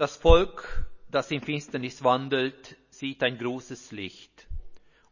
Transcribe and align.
Das 0.00 0.16
Volk, 0.16 0.86
das 1.10 1.30
in 1.30 1.42
Finsternis 1.42 2.02
wandelt, 2.02 2.74
sieht 2.88 3.22
ein 3.22 3.36
großes 3.36 3.92
Licht, 3.92 4.48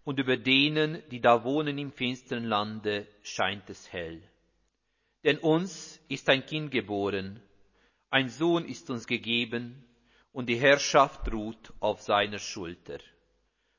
und 0.02 0.18
über 0.18 0.38
denen, 0.38 1.02
die 1.10 1.20
da 1.20 1.44
wohnen 1.44 1.76
im 1.76 1.92
finsteren 1.92 2.44
Lande, 2.44 3.06
scheint 3.22 3.68
es 3.68 3.92
hell. 3.92 4.22
Denn 5.24 5.36
uns 5.40 6.00
ist 6.08 6.30
ein 6.30 6.46
Kind 6.46 6.70
geboren, 6.70 7.42
ein 8.08 8.30
Sohn 8.30 8.64
ist 8.64 8.88
uns 8.88 9.06
gegeben, 9.06 9.84
und 10.32 10.48
die 10.48 10.58
Herrschaft 10.58 11.30
ruht 11.30 11.70
auf 11.80 12.00
seiner 12.00 12.38
Schulter. 12.38 13.00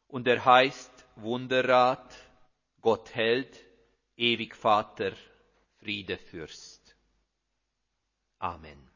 Und 0.07 0.27
er 0.27 0.45
heißt 0.45 1.07
Wunderrat, 1.15 2.15
Gott 2.81 3.15
hält, 3.15 3.65
ewig 4.15 4.55
Vater, 4.55 5.13
Friedefürst. 5.79 6.95
Amen. 8.37 8.89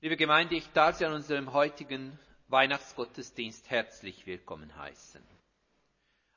Liebe 0.00 0.16
Gemeinde, 0.16 0.54
ich 0.54 0.68
darf 0.68 0.96
Sie 0.96 1.04
an 1.04 1.12
unserem 1.12 1.52
heutigen 1.52 2.16
Weihnachtsgottesdienst 2.46 3.68
herzlich 3.68 4.26
willkommen 4.26 4.76
heißen. 4.76 5.20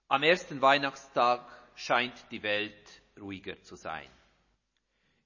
Am 0.08 0.24
ersten 0.24 0.64
Weihnachtstag 0.64 1.46
scheint 1.76 2.16
die 2.32 2.42
Welt 2.42 2.74
ruhiger 3.20 3.62
zu 3.62 3.76
sein. 3.76 4.10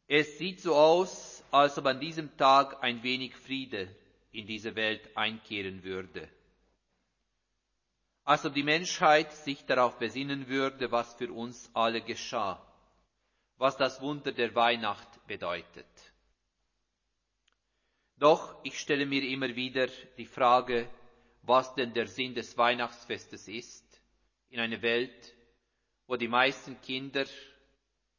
Es 0.08 0.38
sieht 0.38 0.60
so 0.60 0.76
aus, 0.76 1.46
als 1.50 1.78
ob 1.78 1.86
an 1.86 2.02
diesem 2.02 2.36
Tag 2.36 2.84
ein 2.84 3.04
wenig 3.04 3.34
Friede 3.38 3.88
in 4.34 4.46
diese 4.46 4.76
Welt 4.76 5.16
einkehren 5.16 5.86
würde. 5.86 6.28
Als 8.26 8.46
ob 8.46 8.54
die 8.54 8.64
Menschheit 8.64 9.32
sich 9.32 9.64
darauf 9.66 9.98
besinnen 9.98 10.50
würde, 10.50 10.92
was 10.92 11.14
für 11.14 11.32
uns 11.32 11.72
alle 11.74 12.02
geschah, 12.02 12.62
was 13.56 13.78
das 13.78 14.02
Wunder 14.02 14.34
der 14.34 14.54
Weihnacht 14.56 15.26
bedeutet. 15.26 15.88
Doch 18.18 18.64
ich 18.64 18.80
stelle 18.80 19.06
mir 19.06 19.24
immer 19.24 19.56
wieder 19.56 19.88
die 20.18 20.26
Frage, 20.26 20.90
was 21.42 21.76
denn 21.76 21.94
der 21.94 22.08
Sinn 22.08 22.34
des 22.34 22.58
Weihnachtsfestes 22.58 23.48
ist, 23.48 24.02
in 24.50 24.60
einer 24.60 24.82
Welt, 24.82 25.36
wo 26.08 26.16
die 26.16 26.28
meisten 26.28 26.80
Kinder 26.82 27.26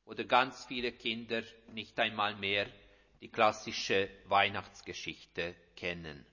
oder 0.05 0.25
ganz 0.25 0.65
viele 0.67 0.93
Kinder 0.93 1.43
nicht 1.73 1.99
einmal 1.99 2.37
mehr 2.37 2.67
die 3.21 3.29
klassische 3.29 4.09
Weihnachtsgeschichte 4.27 5.55
kennen. 5.75 6.25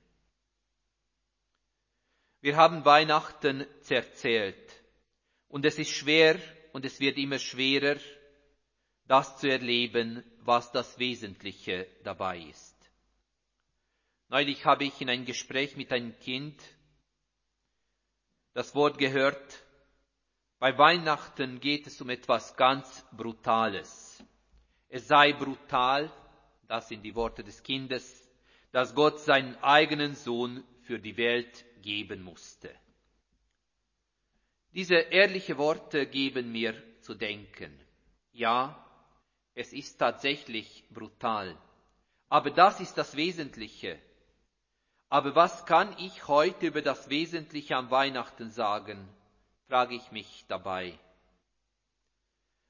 Wir 2.41 2.57
haben 2.57 2.84
Weihnachten 2.84 3.66
zerzählt 3.81 4.84
und 5.47 5.66
es 5.66 5.80
ist 5.80 5.91
schwer 5.91 6.38
und 6.74 6.85
es 6.85 7.00
wird 7.00 7.18
immer 7.18 7.40
schwerer, 7.40 7.95
das 9.07 9.38
zu 9.38 9.50
erleben, 9.50 10.24
was 10.39 10.71
das 10.71 11.00
Wesentliche 11.00 11.88
dabei 12.04 12.39
ist. 12.39 12.72
Neulich 14.33 14.65
habe 14.65 14.85
ich 14.85 15.00
in 15.00 15.12
einem 15.12 15.25
Gespräch 15.25 15.77
mit 15.77 15.91
einem 15.94 16.18
Kind 16.18 16.59
das 18.56 18.74
Wort 18.74 18.97
gehört, 18.97 19.63
bei 20.57 20.75
Weihnachten 20.75 21.59
geht 21.59 21.85
es 21.85 22.01
um 22.01 22.09
etwas 22.09 22.56
ganz 22.56 23.06
Brutales. 23.12 24.24
Es 24.89 25.07
sei 25.07 25.33
brutal, 25.33 26.12
das 26.68 26.89
sind 26.89 27.03
die 27.03 27.13
Worte 27.13 27.44
des 27.44 27.62
Kindes, 27.62 28.27
dass 28.71 28.95
Gott 28.95 29.19
seinen 29.19 29.56
eigenen 29.57 30.15
Sohn 30.15 30.63
für 30.81 30.97
die 30.97 31.15
Welt 31.15 31.63
geben 31.83 32.24
musste. 32.24 32.75
Diese 34.74 34.95
ehrlichen 34.95 35.59
Worte 35.59 36.07
geben 36.07 36.51
mir 36.51 36.74
zu 37.01 37.13
denken. 37.13 37.80
Ja, 38.31 38.83
es 39.53 39.74
ist 39.74 40.00
tatsächlich 40.00 40.85
brutal. 40.89 41.56
Aber 42.30 42.50
das 42.50 42.80
ist 42.80 42.97
das 42.97 43.15
Wesentliche. 43.15 44.01
Aber 45.13 45.36
was 45.36 45.68
kann 45.68 45.95
ich 46.00 46.27
heute 46.27 46.65
über 46.65 46.81
das 46.81 47.07
Wesentliche 47.07 47.75
am 47.75 47.92
Weihnachten 47.92 48.50
sagen, 48.50 49.07
frage 49.68 49.94
ich 49.94 50.12
mich 50.12 50.44
dabei. 50.48 50.98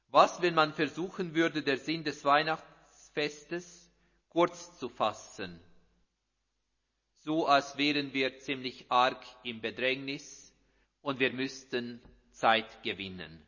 Was, 0.10 0.42
wenn 0.42 0.54
man 0.54 0.74
versuchen 0.74 1.36
würde, 1.36 1.64
der 1.64 1.78
Sinn 1.78 2.04
des 2.04 2.26
Weihnachtsfestes 2.26 3.90
kurz 4.28 4.78
zu 4.78 4.90
fassen, 4.90 5.58
so 7.20 7.48
als 7.48 7.78
wären 7.78 8.12
wir 8.12 8.38
ziemlich 8.40 8.92
arg 8.92 9.24
im 9.44 9.62
Bedrängnis 9.62 10.54
und 11.02 11.22
wir 11.22 11.32
müssten 11.32 12.02
Zeit 12.32 12.84
gewinnen. 12.84 13.42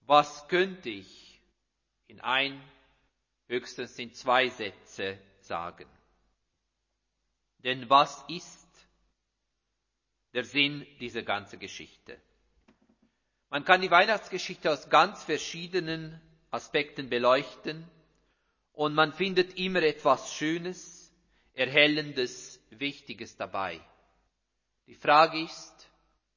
Was 0.00 0.46
könnte 0.48 0.90
ich 0.90 1.40
in 2.06 2.20
ein, 2.20 2.62
höchstens 3.48 3.98
in 3.98 4.12
zwei 4.12 4.50
Sätze 4.50 5.18
sagen? 5.40 5.88
Denn 7.66 7.90
was 7.90 8.24
ist 8.28 8.68
der 10.34 10.44
Sinn 10.44 10.86
dieser 11.00 11.24
ganzen 11.24 11.58
Geschichte? 11.58 12.16
Man 13.50 13.64
kann 13.64 13.80
die 13.80 13.90
Weihnachtsgeschichte 13.90 14.70
aus 14.70 14.88
ganz 14.88 15.24
verschiedenen 15.24 16.20
Aspekten 16.52 17.10
beleuchten 17.10 17.84
und 18.72 18.94
man 18.94 19.12
findet 19.12 19.58
immer 19.58 19.82
etwas 19.82 20.32
Schönes, 20.32 21.12
Erhellendes, 21.54 22.60
Wichtiges 22.70 23.36
dabei. 23.36 23.80
Die 24.86 24.94
Frage 24.94 25.42
ist, 25.42 25.90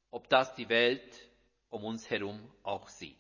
ob 0.10 0.30
das 0.30 0.56
die 0.56 0.68
Welt 0.68 1.30
um 1.70 1.84
uns 1.84 2.10
herum 2.10 2.42
auch 2.64 2.90
sieht. 2.90 3.16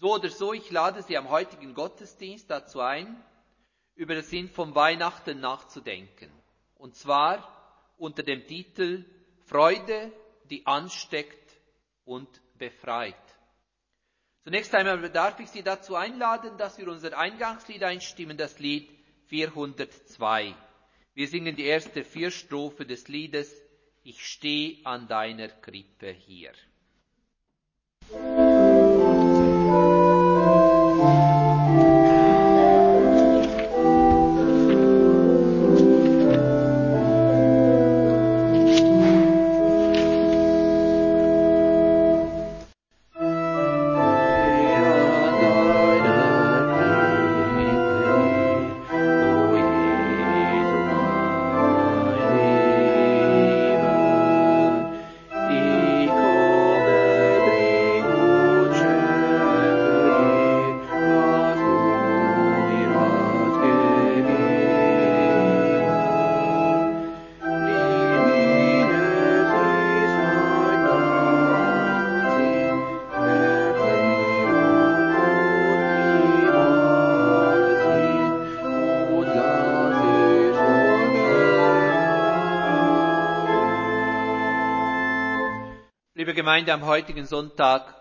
So 0.00 0.16
oder 0.16 0.28
so, 0.28 0.52
ich 0.52 0.70
lade 0.70 1.02
Sie 1.02 1.16
am 1.16 1.30
heutigen 1.30 1.72
Gottesdienst 1.72 2.50
dazu 2.50 2.82
ein, 2.82 3.24
über 3.94 4.16
den 4.16 4.24
Sinn 4.24 4.50
von 4.50 4.74
Weihnachten 4.74 5.40
nachzudenken 5.40 6.43
und 6.84 6.94
zwar 6.96 7.48
unter 7.96 8.22
dem 8.22 8.46
Titel 8.46 9.06
Freude, 9.46 10.12
die 10.50 10.66
ansteckt 10.66 11.50
und 12.04 12.28
befreit. 12.58 13.16
Zunächst 14.42 14.74
einmal 14.74 15.08
darf 15.08 15.40
ich 15.40 15.48
Sie 15.48 15.62
dazu 15.62 15.96
einladen, 15.96 16.58
dass 16.58 16.76
wir 16.76 16.86
unser 16.88 17.16
Eingangslied 17.16 17.82
einstimmen, 17.82 18.36
das 18.36 18.58
Lied 18.58 18.90
402. 19.28 20.54
Wir 21.14 21.26
singen 21.26 21.56
die 21.56 21.64
erste 21.64 22.04
vier 22.04 22.30
Strophe 22.30 22.84
des 22.84 23.08
Liedes 23.08 23.50
Ich 24.02 24.22
stehe 24.26 24.84
an 24.84 25.08
deiner 25.08 25.48
Krippe 25.48 26.10
hier. 26.10 26.52
Gemeinde, 86.34 86.72
am 86.72 86.84
heutigen 86.84 87.26
Sonntag, 87.26 87.94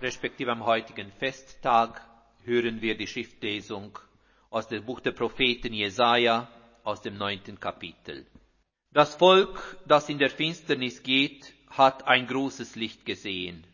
respektive 0.00 0.50
am 0.52 0.66
heutigen 0.66 1.12
Festtag, 1.12 2.04
hören 2.42 2.82
wir 2.82 2.96
die 2.96 3.06
Schriftlesung 3.06 3.98
aus 4.50 4.66
dem 4.68 4.84
Buch 4.84 5.00
der 5.00 5.12
Propheten 5.12 5.72
Jesaja 5.72 6.48
aus 6.82 7.00
dem 7.00 7.16
neunten 7.16 7.60
Kapitel. 7.60 8.26
Das 8.92 9.14
Volk, 9.14 9.78
das 9.86 10.08
in 10.08 10.18
der 10.18 10.30
Finsternis 10.30 11.02
geht, 11.02 11.54
hat 11.68 12.08
ein 12.08 12.26
großes 12.26 12.74
Licht 12.74 13.06
gesehen. 13.06 13.64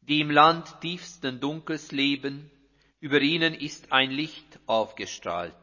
Die 0.00 0.20
im 0.20 0.30
Land 0.30 0.80
tiefsten 0.80 1.38
Dunkels 1.38 1.92
leben, 1.92 2.50
über 2.98 3.20
ihnen 3.20 3.54
ist 3.54 3.92
ein 3.92 4.10
Licht 4.10 4.58
aufgestrahlt. 4.66 5.54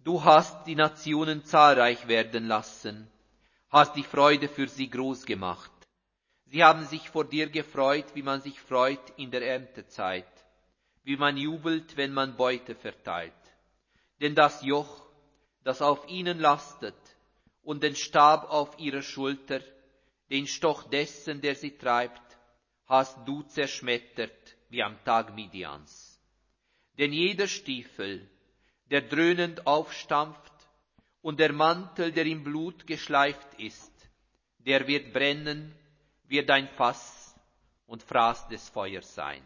Du 0.00 0.22
hast 0.22 0.66
die 0.66 0.74
Nationen 0.74 1.44
zahlreich 1.44 2.08
werden 2.08 2.46
lassen, 2.46 3.08
hast 3.70 3.96
die 3.96 4.02
Freude 4.02 4.48
für 4.48 4.68
sie 4.68 4.90
groß 4.90 5.24
gemacht. 5.24 5.73
Sie 6.46 6.62
haben 6.62 6.84
sich 6.86 7.08
vor 7.08 7.24
dir 7.24 7.48
gefreut, 7.48 8.06
wie 8.14 8.22
man 8.22 8.40
sich 8.40 8.60
freut 8.60 9.10
in 9.16 9.30
der 9.30 9.42
Erntezeit, 9.42 10.26
wie 11.02 11.16
man 11.16 11.36
jubelt, 11.36 11.96
wenn 11.96 12.12
man 12.12 12.36
Beute 12.36 12.74
verteilt. 12.74 13.32
Denn 14.20 14.34
das 14.34 14.62
Joch, 14.62 15.04
das 15.62 15.82
auf 15.82 16.08
ihnen 16.08 16.38
lastet, 16.38 16.94
und 17.62 17.82
den 17.82 17.96
Stab 17.96 18.50
auf 18.50 18.78
ihrer 18.78 19.02
Schulter, 19.02 19.60
den 20.30 20.46
Stoch 20.46 20.84
dessen, 20.84 21.40
der 21.40 21.54
sie 21.54 21.76
treibt, 21.76 22.38
hast 22.86 23.16
du 23.26 23.42
zerschmettert 23.42 24.56
wie 24.68 24.82
am 24.82 25.02
Tag 25.04 25.34
Midians. 25.34 26.20
Denn 26.98 27.12
jeder 27.12 27.48
Stiefel, 27.48 28.28
der 28.90 29.00
dröhnend 29.00 29.66
aufstampft, 29.66 30.52
und 31.22 31.40
der 31.40 31.54
Mantel, 31.54 32.12
der 32.12 32.26
im 32.26 32.44
Blut 32.44 32.86
geschleift 32.86 33.48
ist, 33.56 33.92
der 34.58 34.86
wird 34.86 35.14
brennen, 35.14 35.74
wird 36.28 36.50
ein 36.50 36.68
Fass 36.68 37.34
und 37.86 38.02
Fraß 38.02 38.48
des 38.48 38.68
Feuers 38.68 39.14
sein. 39.14 39.42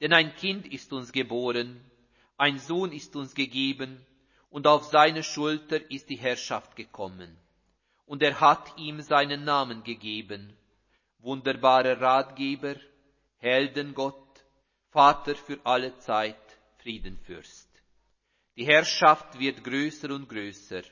Denn 0.00 0.12
ein 0.12 0.34
Kind 0.34 0.66
ist 0.66 0.92
uns 0.92 1.12
geboren, 1.12 1.84
ein 2.36 2.58
Sohn 2.58 2.92
ist 2.92 3.14
uns 3.16 3.34
gegeben, 3.34 4.04
und 4.48 4.66
auf 4.66 4.84
seine 4.86 5.22
Schulter 5.22 5.90
ist 5.90 6.08
die 6.08 6.16
Herrschaft 6.16 6.74
gekommen. 6.74 7.36
Und 8.04 8.22
er 8.22 8.40
hat 8.40 8.76
ihm 8.76 9.00
seinen 9.00 9.44
Namen 9.44 9.84
gegeben, 9.84 10.56
wunderbarer 11.18 12.00
Ratgeber, 12.00 12.74
Heldengott, 13.38 14.44
Vater 14.90 15.36
für 15.36 15.60
alle 15.64 15.96
Zeit, 15.98 16.58
Friedenfürst. 16.78 17.68
Die 18.56 18.66
Herrschaft 18.66 19.38
wird 19.38 19.62
größer 19.62 20.10
und 20.10 20.28
größer, 20.28 20.82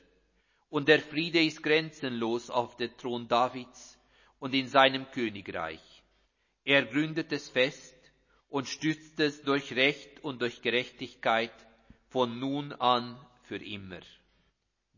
und 0.69 0.87
der 0.87 1.01
Friede 1.01 1.43
ist 1.43 1.61
grenzenlos 1.61 2.49
auf 2.49 2.77
der 2.77 2.95
Thron 2.95 3.27
Davids 3.27 3.98
und 4.39 4.53
in 4.53 4.67
seinem 4.67 5.09
Königreich. 5.11 6.03
Er 6.63 6.85
gründet 6.85 7.31
es 7.31 7.49
fest 7.49 7.95
und 8.47 8.67
stützt 8.67 9.19
es 9.19 9.41
durch 9.43 9.73
Recht 9.73 10.23
und 10.23 10.41
durch 10.41 10.61
Gerechtigkeit 10.61 11.53
von 12.07 12.39
nun 12.39 12.73
an 12.73 13.19
für 13.43 13.57
immer. 13.57 13.99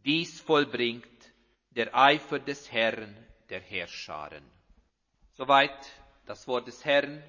Dies 0.05 0.39
vollbringt 0.41 1.05
der 1.71 1.95
Eifer 1.95 2.39
des 2.39 2.71
Herrn 2.71 3.15
der 3.50 3.62
Herrscharen. 3.62 4.43
Soweit 5.33 5.91
das 6.25 6.48
Wort 6.48 6.67
des 6.67 6.83
Herrn. 6.86 7.24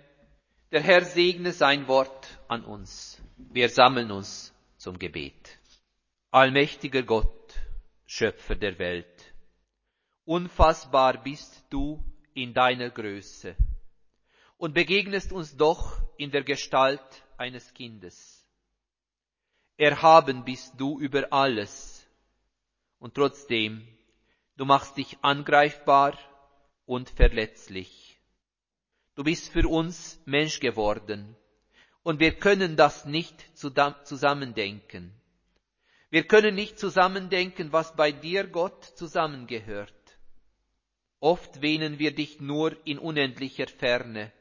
Der 0.71 0.83
Herr 0.83 1.05
segne 1.05 1.53
sein 1.53 1.87
Wort 1.87 2.39
an 2.49 2.65
uns. 2.65 3.21
Wir 3.37 3.69
sammeln 3.69 4.11
uns 4.11 4.55
zum 4.77 4.99
Gebet. 4.99 5.59
Allmächtiger 6.31 7.03
Gott, 7.03 7.55
Schöpfer 8.07 8.55
der 8.55 8.79
Welt, 8.79 9.32
unfassbar 10.25 11.23
bist 11.23 11.65
du 11.71 12.03
in 12.35 12.55
deiner 12.55 12.91
Größe 12.91 13.57
und 14.57 14.75
begegnest 14.75 15.33
uns 15.33 15.57
doch 15.57 16.01
in 16.17 16.31
der 16.31 16.45
Gestalt 16.45 17.01
eines 17.37 17.75
Kindes. 17.75 18.47
Erhaben 19.77 20.45
bist 20.45 20.75
du 20.79 21.01
über 21.01 21.33
alles 21.33 22.07
und 22.99 23.15
trotzdem, 23.15 23.87
du 24.57 24.65
machst 24.65 24.97
dich 24.97 25.19
angreifbar 25.23 26.17
und 26.87 27.11
verletzlich. 27.11 28.21
Du 29.15 29.25
bist 29.25 29.51
für 29.51 29.69
uns 29.69 30.21
Mensch 30.25 30.61
geworden 30.61 31.37
und 32.03 32.21
wir 32.21 32.39
können 32.39 32.77
das 32.77 33.05
nicht 33.05 33.35
zusammendenken. 33.57 35.13
Wir 36.11 36.27
können 36.27 36.55
nicht 36.55 36.79
zusammendenken, 36.79 37.73
was 37.73 37.97
bei 37.97 38.13
dir, 38.13 38.47
Gott, 38.47 38.85
zusammengehört. 38.85 40.02
Oft 41.23 41.63
wähnen 41.63 42.01
wir 42.01 42.13
dich 42.13 42.41
nur 42.41 42.77
in 42.85 42.99
unendlicher 42.99 43.69
Ferne, 43.69 44.33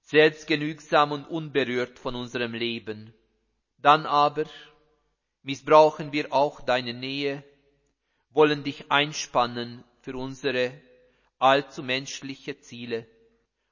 selbstgenügsam 0.00 1.12
und 1.12 1.26
unberührt 1.26 1.96
von 1.96 2.16
unserem 2.16 2.54
Leben. 2.54 3.14
Dann 3.78 4.04
aber 4.04 4.46
missbrauchen 5.44 6.10
wir 6.10 6.32
auch 6.32 6.60
deine 6.60 6.92
Nähe, 6.92 7.44
wollen 8.30 8.64
dich 8.64 8.90
einspannen 8.90 9.84
für 10.00 10.16
unsere 10.16 10.72
allzu 11.38 11.84
menschliche 11.84 12.58
Ziele 12.58 13.06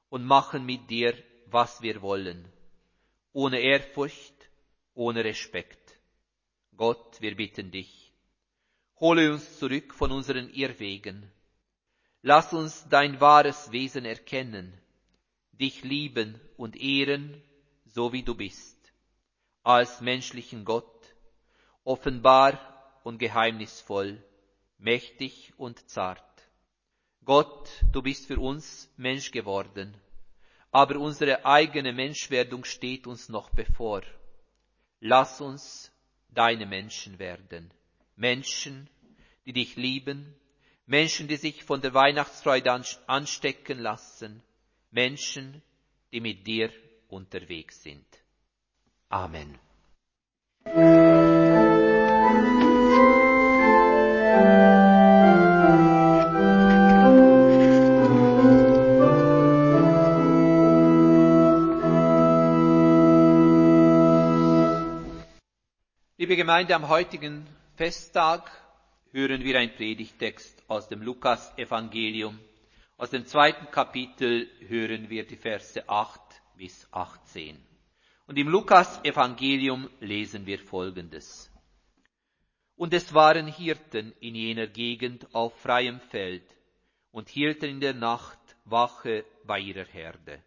und 0.08 0.24
machen 0.24 0.64
mit 0.64 0.88
dir, 0.88 1.14
was 1.46 1.82
wir 1.82 2.00
wollen, 2.00 2.46
ohne 3.32 3.58
Ehrfurcht, 3.58 4.36
ohne 4.94 5.24
Respekt. 5.24 5.98
Gott, 6.76 7.20
wir 7.20 7.34
bitten 7.34 7.72
dich, 7.72 8.12
hole 9.00 9.32
uns 9.32 9.58
zurück 9.58 9.92
von 9.92 10.12
unseren 10.12 10.48
Irrwegen. 10.50 11.28
Lass 12.22 12.52
uns 12.52 12.86
dein 12.88 13.20
wahres 13.20 13.72
Wesen 13.72 14.04
erkennen, 14.04 14.78
dich 15.52 15.84
lieben 15.84 16.38
und 16.58 16.76
ehren, 16.76 17.42
so 17.86 18.12
wie 18.12 18.22
du 18.22 18.34
bist, 18.34 18.76
als 19.62 20.02
menschlichen 20.02 20.66
Gott, 20.66 21.14
offenbar 21.82 23.00
und 23.04 23.18
geheimnisvoll, 23.18 24.22
mächtig 24.76 25.54
und 25.56 25.88
zart. 25.88 26.22
Gott, 27.24 27.70
du 27.92 28.02
bist 28.02 28.26
für 28.26 28.38
uns 28.38 28.92
Mensch 28.98 29.30
geworden, 29.30 29.96
aber 30.70 30.98
unsere 30.98 31.46
eigene 31.46 31.92
Menschwerdung 31.92 32.64
steht 32.64 33.06
uns 33.06 33.30
noch 33.30 33.48
bevor. 33.50 34.02
Lass 35.00 35.40
uns 35.40 35.90
deine 36.28 36.66
Menschen 36.66 37.18
werden. 37.18 37.72
Menschen, 38.16 38.90
die 39.46 39.54
dich 39.54 39.76
lieben, 39.76 40.34
Menschen, 40.90 41.28
die 41.28 41.36
sich 41.36 41.62
von 41.62 41.80
der 41.80 41.94
Weihnachtsfreude 41.94 42.82
anstecken 43.06 43.78
lassen, 43.78 44.42
Menschen, 44.90 45.62
die 46.10 46.20
mit 46.20 46.44
dir 46.48 46.72
unterwegs 47.08 47.80
sind. 47.84 48.04
Amen. 49.08 49.56
Liebe 66.18 66.34
Gemeinde, 66.34 66.74
am 66.74 66.88
heutigen 66.88 67.46
Festtag 67.76 68.50
hören 69.12 69.42
wir 69.42 69.58
einen 69.58 69.74
Predigtext 69.74 70.62
aus 70.68 70.88
dem 70.88 71.02
Lukas-Evangelium. 71.02 72.38
Aus 72.96 73.10
dem 73.10 73.26
zweiten 73.26 73.70
Kapitel 73.70 74.48
hören 74.68 75.10
wir 75.10 75.26
die 75.26 75.36
Verse 75.36 75.88
8 75.88 76.20
bis 76.56 76.86
18. 76.92 77.58
Und 78.26 78.38
im 78.38 78.48
Lukas-Evangelium 78.48 79.90
lesen 79.98 80.46
wir 80.46 80.60
Folgendes. 80.60 81.50
Und 82.76 82.94
es 82.94 83.12
waren 83.12 83.48
Hirten 83.48 84.12
in 84.20 84.36
jener 84.36 84.68
Gegend 84.68 85.34
auf 85.34 85.58
freiem 85.60 86.00
Feld 86.00 86.44
und 87.10 87.28
hielten 87.28 87.68
in 87.68 87.80
der 87.80 87.94
Nacht 87.94 88.38
Wache 88.64 89.24
bei 89.44 89.58
ihrer 89.58 89.86
Herde. 89.86 90.40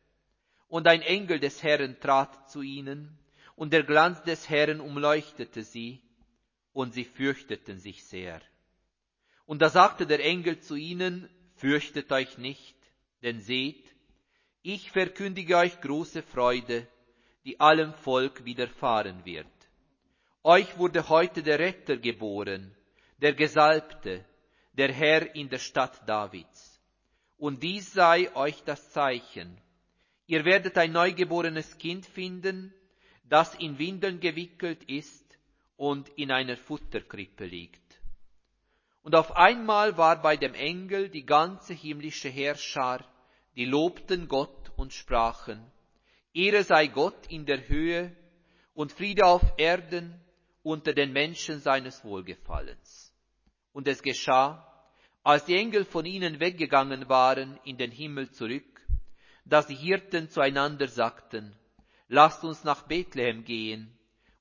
Und 0.69 0.87
ein 0.87 1.01
Engel 1.01 1.39
des 1.39 1.61
Herrn 1.61 1.99
trat 1.99 2.49
zu 2.49 2.61
ihnen, 2.61 3.19
und 3.55 3.73
der 3.73 3.83
Glanz 3.83 4.23
des 4.23 4.49
Herrn 4.49 4.79
umleuchtete 4.79 5.63
sie, 5.63 6.01
und 6.71 6.93
sie 6.93 7.03
fürchteten 7.03 7.77
sich 7.77 8.05
sehr. 8.05 8.41
Und 9.53 9.61
da 9.61 9.69
sagte 9.69 10.07
der 10.07 10.19
Engel 10.25 10.61
zu 10.61 10.73
ihnen, 10.73 11.29
fürchtet 11.57 12.11
euch 12.11 12.39
nicht, 12.39 12.75
denn 13.21 13.39
seht, 13.39 13.85
ich 14.63 14.89
verkündige 14.89 15.57
euch 15.57 15.79
große 15.79 16.23
Freude, 16.23 16.87
die 17.45 17.59
allem 17.59 17.93
Volk 17.93 18.45
widerfahren 18.45 19.23
wird. 19.25 19.45
Euch 20.41 20.79
wurde 20.79 21.07
heute 21.07 21.43
der 21.43 21.59
Retter 21.59 21.97
geboren, 21.97 22.75
der 23.19 23.33
Gesalbte, 23.35 24.25
der 24.71 24.91
Herr 24.91 25.35
in 25.35 25.49
der 25.49 25.59
Stadt 25.59 26.01
Davids. 26.09 26.81
Und 27.37 27.61
dies 27.61 27.93
sei 27.93 28.35
euch 28.35 28.63
das 28.63 28.89
Zeichen. 28.89 29.61
Ihr 30.25 30.45
werdet 30.45 30.79
ein 30.79 30.93
neugeborenes 30.93 31.77
Kind 31.77 32.07
finden, 32.07 32.73
das 33.25 33.53
in 33.53 33.77
Windeln 33.77 34.19
gewickelt 34.19 34.83
ist 34.85 35.37
und 35.77 36.09
in 36.17 36.31
einer 36.31 36.57
Futterkrippe 36.57 37.45
liegt. 37.45 37.82
Und 39.03 39.15
auf 39.15 39.35
einmal 39.35 39.97
war 39.97 40.21
bei 40.21 40.37
dem 40.37 40.53
Engel 40.53 41.09
die 41.09 41.25
ganze 41.25 41.73
himmlische 41.73 42.29
Herrschar, 42.29 43.05
die 43.55 43.65
lobten 43.65 44.27
Gott 44.27 44.71
und 44.77 44.93
sprachen, 44.93 45.63
Ehre 46.33 46.63
sei 46.63 46.87
Gott 46.87 47.27
in 47.27 47.45
der 47.45 47.67
Höhe 47.67 48.15
und 48.73 48.91
Friede 48.91 49.25
auf 49.25 49.43
Erden 49.57 50.19
unter 50.63 50.93
den 50.93 51.11
Menschen 51.11 51.59
seines 51.59 52.03
Wohlgefallens. 52.03 53.13
Und 53.73 53.87
es 53.87 54.01
geschah, 54.01 54.67
als 55.21 55.45
die 55.45 55.55
Engel 55.55 55.85
von 55.85 56.05
ihnen 56.05 56.39
weggegangen 56.39 57.07
waren 57.09 57.59
in 57.65 57.77
den 57.77 57.91
Himmel 57.91 58.31
zurück, 58.31 58.81
dass 59.45 59.67
die 59.67 59.75
Hirten 59.75 60.29
zueinander 60.29 60.87
sagten, 60.87 61.55
lasst 62.07 62.43
uns 62.43 62.63
nach 62.63 62.87
Bethlehem 62.87 63.43
gehen 63.43 63.95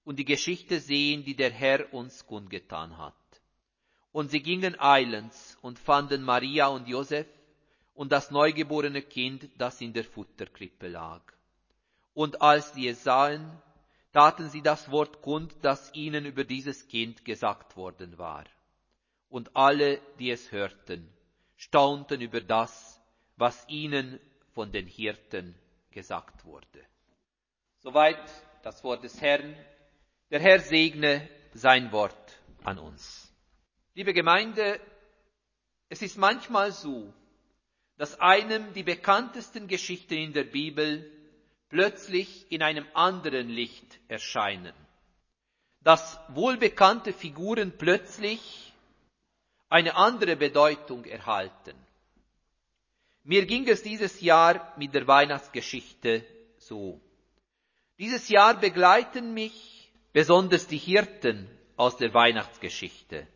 und 0.04 0.18
die 0.18 0.24
Geschichte 0.24 0.80
sehen, 0.80 1.24
die 1.24 1.36
der 1.36 1.50
Herr 1.50 1.92
uns 1.92 2.26
kundgetan 2.26 2.96
hat. 2.96 3.14
Und 4.12 4.30
sie 4.30 4.42
gingen 4.42 4.78
eilends 4.78 5.58
und 5.62 5.78
fanden 5.78 6.22
Maria 6.22 6.68
und 6.68 6.86
Josef 6.86 7.26
und 7.94 8.12
das 8.12 8.30
neugeborene 8.30 9.02
Kind, 9.02 9.48
das 9.58 9.80
in 9.80 9.92
der 9.92 10.04
Futterkrippe 10.04 10.88
lag. 10.88 11.22
Und 12.14 12.42
als 12.42 12.74
sie 12.74 12.88
es 12.88 13.02
sahen, 13.02 13.60
taten 14.12 14.50
sie 14.50 14.62
das 14.62 14.90
Wort 14.90 15.22
kund, 15.22 15.54
das 15.62 15.92
ihnen 15.94 16.26
über 16.26 16.44
dieses 16.44 16.86
Kind 16.88 17.24
gesagt 17.24 17.76
worden 17.76 18.18
war. 18.18 18.44
Und 19.28 19.56
alle, 19.56 20.00
die 20.18 20.30
es 20.30 20.52
hörten, 20.52 21.08
staunten 21.56 22.20
über 22.20 22.42
das, 22.42 23.00
was 23.36 23.66
ihnen 23.68 24.20
von 24.52 24.72
den 24.72 24.86
Hirten 24.86 25.54
gesagt 25.90 26.44
wurde. 26.44 26.84
Soweit 27.78 28.20
das 28.62 28.84
Wort 28.84 29.04
des 29.04 29.20
Herrn. 29.20 29.56
Der 30.30 30.40
Herr 30.40 30.60
segne 30.60 31.28
sein 31.52 31.92
Wort 31.92 32.40
an 32.64 32.78
uns. 32.78 33.21
Liebe 33.94 34.14
Gemeinde, 34.14 34.80
es 35.90 36.00
ist 36.00 36.16
manchmal 36.16 36.72
so, 36.72 37.12
dass 37.98 38.18
einem 38.20 38.72
die 38.72 38.84
bekanntesten 38.84 39.68
Geschichten 39.68 40.14
in 40.14 40.32
der 40.32 40.44
Bibel 40.44 41.10
plötzlich 41.68 42.50
in 42.50 42.62
einem 42.62 42.86
anderen 42.94 43.50
Licht 43.50 44.00
erscheinen. 44.08 44.72
Dass 45.80 46.18
wohlbekannte 46.28 47.12
Figuren 47.12 47.76
plötzlich 47.76 48.72
eine 49.68 49.94
andere 49.94 50.36
Bedeutung 50.36 51.04
erhalten. 51.04 51.76
Mir 53.24 53.44
ging 53.44 53.68
es 53.68 53.82
dieses 53.82 54.22
Jahr 54.22 54.72
mit 54.78 54.94
der 54.94 55.06
Weihnachtsgeschichte 55.06 56.24
so. 56.56 56.98
Dieses 57.98 58.30
Jahr 58.30 58.58
begleiten 58.58 59.34
mich 59.34 59.92
besonders 60.14 60.66
die 60.66 60.78
Hirten 60.78 61.46
aus 61.76 61.98
der 61.98 62.14
Weihnachtsgeschichte. 62.14 63.26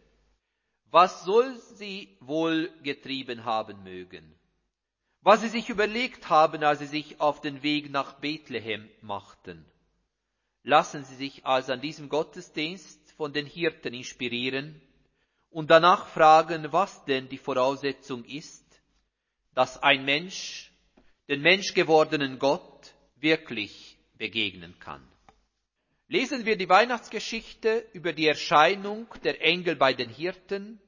Was 0.98 1.24
soll 1.24 1.58
sie 1.74 2.16
wohl 2.20 2.72
getrieben 2.82 3.44
haben 3.44 3.82
mögen? 3.82 4.36
was 5.26 5.40
sie 5.40 5.48
sich 5.48 5.68
überlegt 5.70 6.30
haben, 6.30 6.62
als 6.62 6.78
sie 6.78 6.86
sich 6.86 7.20
auf 7.20 7.40
den 7.40 7.64
Weg 7.64 7.90
nach 7.90 8.12
Bethlehem 8.20 8.88
machten. 9.02 9.66
Lassen 10.62 11.02
Sie 11.02 11.16
sich 11.16 11.44
also 11.44 11.72
an 11.72 11.80
diesem 11.80 12.08
Gottesdienst 12.08 13.12
von 13.16 13.32
den 13.32 13.44
Hirten 13.44 13.92
inspirieren 13.92 14.80
und 15.50 15.68
danach 15.68 16.06
fragen, 16.06 16.72
was 16.72 17.04
denn 17.06 17.28
die 17.28 17.38
Voraussetzung 17.38 18.24
ist, 18.24 18.64
dass 19.52 19.82
ein 19.82 20.04
Mensch 20.04 20.70
den 21.28 21.40
menschgewordenen 21.40 22.38
Gott 22.38 22.94
wirklich 23.16 23.98
begegnen 24.16 24.78
kann. 24.78 25.02
Lesen 26.06 26.44
wir 26.44 26.56
die 26.56 26.68
Weihnachtsgeschichte 26.68 27.84
über 27.94 28.12
die 28.12 28.28
Erscheinung 28.28 29.08
der 29.24 29.42
Engel 29.42 29.74
bei 29.74 29.92
den 29.92 30.08
Hirten, 30.08 30.80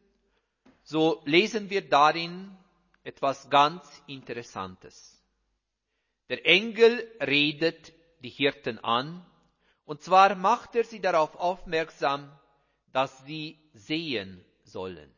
so 0.88 1.20
lesen 1.26 1.68
wir 1.68 1.86
darin 1.86 2.56
etwas 3.04 3.50
ganz 3.50 3.82
Interessantes. 4.06 5.22
Der 6.30 6.46
Engel 6.46 7.06
redet 7.20 7.92
die 8.22 8.30
Hirten 8.30 8.78
an, 8.78 9.24
und 9.84 10.00
zwar 10.00 10.34
macht 10.34 10.74
er 10.76 10.84
sie 10.84 11.00
darauf 11.00 11.36
aufmerksam, 11.36 12.32
dass 12.94 13.12
sie 13.26 13.58
sehen 13.74 14.42
sollen. 14.64 15.14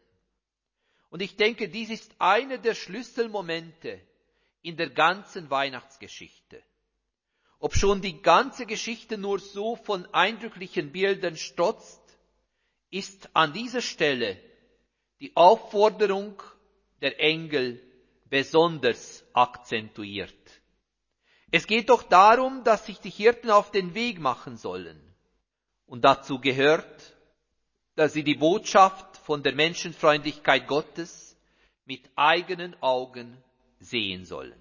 Und 1.09 1.23
ich 1.23 1.37
denke, 1.37 1.69
dies 1.69 1.91
ist 1.91 2.13
einer 2.19 2.59
der 2.59 2.75
Schlüsselmomente 2.75 4.01
in 4.63 4.77
der 4.77 4.91
ganzen 4.91 5.51
Weihnachtsgeschichte. 5.51 6.65
Ob 7.61 7.77
schon 7.77 8.03
die 8.03 8.21
ganze 8.23 8.67
Geschichte 8.67 9.19
nur 9.19 9.39
so 9.39 9.77
von 9.77 10.05
eindrücklichen 10.13 10.91
Bildern 10.91 11.37
stotzt, 11.37 12.03
ist 12.91 13.29
an 13.35 13.53
dieser 13.53 13.83
Stelle 13.83 14.50
die 15.21 15.37
Aufforderung 15.37 16.43
der 17.01 17.21
Engel 17.21 17.81
besonders 18.29 19.25
akzentuiert. 19.33 20.35
Es 21.51 21.67
geht 21.67 21.91
doch 21.91 22.03
darum, 22.03 22.65
dass 22.65 22.87
sich 22.87 23.01
die 23.01 23.11
Hirten 23.11 23.51
auf 23.51 23.71
den 23.71 23.95
Weg 23.95 24.21
machen 24.21 24.57
sollen. 24.57 25.01
Und 25.87 26.05
dazu 26.05 26.39
gehört, 26.39 27.17
dass 27.97 28.13
sie 28.13 28.23
die 28.23 28.37
Botschaft 28.37 29.17
von 29.19 29.43
der 29.43 29.55
Menschenfreundlichkeit 29.55 30.69
Gottes 30.69 31.37
mit 31.85 32.09
eigenen 32.15 32.81
Augen 32.81 33.37
sehen 33.81 34.25
sollen. 34.25 34.59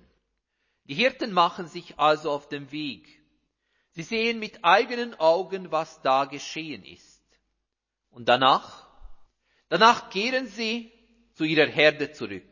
Die 0.86 0.96
Hirten 0.96 1.32
machen 1.32 1.68
sich 1.68 2.00
also 2.00 2.32
auf 2.32 2.50
den 2.50 2.72
Weg. 2.72 3.08
Sie 3.92 4.02
sehen 4.02 4.40
mit 4.40 4.66
eigenen 4.66 5.14
Augen, 5.20 5.72
was 5.72 6.02
da 6.02 6.26
geschehen 6.26 6.84
ist. 6.84 7.22
Und 8.10 8.28
danach, 8.28 8.89
danach 9.70 10.10
kehren 10.10 10.48
sie 10.48 10.92
zu 11.34 11.46
ihrer 11.46 11.68
Herde 11.68 12.12
zurück. 12.12 12.44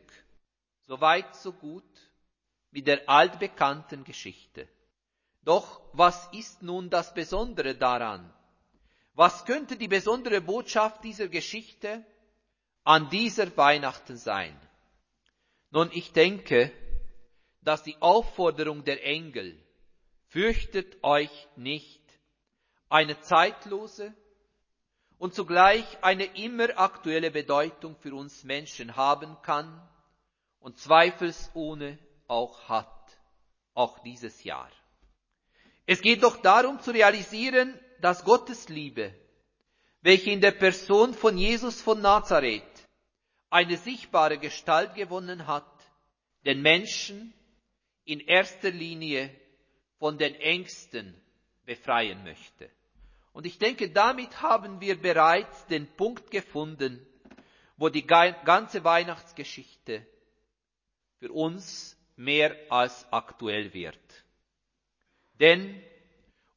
So 0.86 1.00
weit, 1.00 1.36
so 1.36 1.52
gut 1.52 1.84
mit 2.70 2.86
der 2.86 3.08
altbekannten 3.08 4.04
Geschichte. 4.04 4.68
Doch 5.42 5.80
was 5.92 6.28
ist 6.32 6.62
nun 6.62 6.90
das 6.90 7.12
Besondere 7.14 7.74
daran? 7.74 8.32
Was 9.14 9.44
könnte 9.44 9.76
die 9.76 9.88
besondere 9.88 10.40
Botschaft 10.40 11.02
dieser 11.04 11.28
Geschichte 11.28 12.04
an 12.84 13.10
dieser 13.10 13.54
Weihnachten 13.56 14.16
sein? 14.16 14.58
Nun, 15.70 15.90
ich 15.92 16.12
denke, 16.12 16.72
dass 17.62 17.82
die 17.82 17.96
Aufforderung 18.00 18.84
der 18.84 19.04
Engel, 19.04 19.58
fürchtet 20.28 21.02
euch 21.02 21.48
nicht, 21.56 22.02
eine 22.88 23.20
zeitlose, 23.20 24.14
und 25.18 25.34
zugleich 25.34 25.84
eine 26.02 26.24
immer 26.36 26.78
aktuelle 26.78 27.30
Bedeutung 27.30 27.96
für 27.96 28.14
uns 28.14 28.44
Menschen 28.44 28.96
haben 28.96 29.36
kann 29.42 29.82
und 30.60 30.78
zweifelsohne 30.78 31.98
auch 32.28 32.68
hat, 32.68 33.18
auch 33.74 33.98
dieses 34.00 34.44
Jahr. 34.44 34.70
Es 35.86 36.02
geht 36.02 36.22
doch 36.22 36.36
darum 36.36 36.80
zu 36.80 36.90
realisieren, 36.90 37.78
dass 38.00 38.24
Gottes 38.24 38.68
Liebe, 38.68 39.12
welche 40.02 40.30
in 40.30 40.40
der 40.40 40.52
Person 40.52 41.14
von 41.14 41.36
Jesus 41.36 41.82
von 41.82 42.00
Nazareth 42.00 42.62
eine 43.50 43.76
sichtbare 43.76 44.38
Gestalt 44.38 44.94
gewonnen 44.94 45.46
hat, 45.46 45.64
den 46.44 46.62
Menschen 46.62 47.32
in 48.04 48.20
erster 48.20 48.70
Linie 48.70 49.34
von 49.98 50.18
den 50.18 50.34
Ängsten 50.36 51.20
befreien 51.64 52.22
möchte. 52.22 52.70
Und 53.38 53.46
ich 53.46 53.56
denke, 53.60 53.88
damit 53.88 54.42
haben 54.42 54.80
wir 54.80 55.00
bereits 55.00 55.64
den 55.66 55.86
Punkt 55.86 56.32
gefunden, 56.32 57.06
wo 57.76 57.88
die 57.88 58.04
ganze 58.04 58.82
Weihnachtsgeschichte 58.82 60.04
für 61.20 61.30
uns 61.30 61.96
mehr 62.16 62.56
als 62.68 63.06
aktuell 63.12 63.72
wird. 63.72 64.24
Denn 65.34 65.80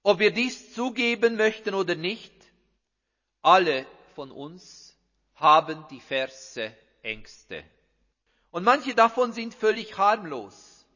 ob 0.02 0.18
wir 0.18 0.32
dies 0.32 0.74
zugeben 0.74 1.36
möchten 1.36 1.76
oder 1.76 1.94
nicht, 1.94 2.34
alle 3.44 3.86
von 4.16 4.32
uns 4.32 4.98
haben 5.36 5.88
diverse 5.92 6.76
Ängste. 7.04 7.64
Und 8.50 8.64
manche 8.64 8.96
davon 8.96 9.34
sind 9.34 9.54
völlig 9.54 10.00
harmlos. 10.00 10.88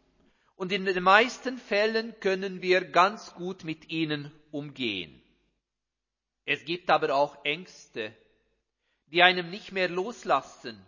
Und 0.56 0.72
in 0.72 0.86
den 0.86 1.04
meisten 1.04 1.60
Fällen 1.60 2.20
können 2.22 2.64
wir 2.64 2.86
ganz 2.86 3.36
gut 3.36 3.64
mit 3.64 3.92
ihnen 3.92 4.32
umgehen. 4.50 5.22
Es 6.46 6.64
gibt 6.64 6.90
aber 6.90 7.16
auch 7.16 7.44
Ängste, 7.44 8.16
die 9.08 9.24
einem 9.24 9.50
nicht 9.50 9.72
mehr 9.72 9.90
loslassen, 9.90 10.80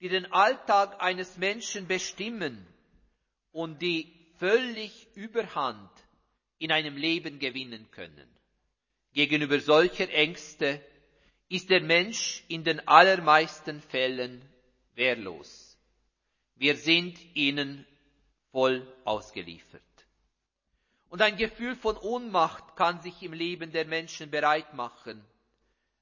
die 0.00 0.08
den 0.08 0.32
Alltag 0.32 1.00
eines 1.02 1.36
Menschen 1.36 1.86
bestimmen 1.86 2.66
und 3.52 3.82
die 3.82 4.12
völlig 4.38 5.08
Überhand 5.14 5.90
in 6.58 6.70
einem 6.70 6.96
Leben 6.96 7.38
gewinnen 7.38 7.90
können. 7.90 8.28
Gegenüber 9.12 9.60
solcher 9.60 10.10
Ängste 10.10 10.80
ist 11.48 11.70
der 11.70 11.80
Mensch 11.82 12.44
in 12.48 12.64
den 12.64 12.86
allermeisten 12.86 13.80
Fällen 13.80 14.42
wehrlos. 14.94 15.78
Wir 16.54 16.76
sind 16.76 17.18
ihnen 17.34 17.86
voll 18.50 18.86
ausgeliefert. 19.04 19.82
Und 21.16 21.22
ein 21.22 21.38
Gefühl 21.38 21.74
von 21.76 21.96
Ohnmacht 21.96 22.76
kann 22.76 23.00
sich 23.00 23.22
im 23.22 23.32
Leben 23.32 23.72
der 23.72 23.86
Menschen 23.86 24.30
bereit 24.30 24.74
machen, 24.74 25.24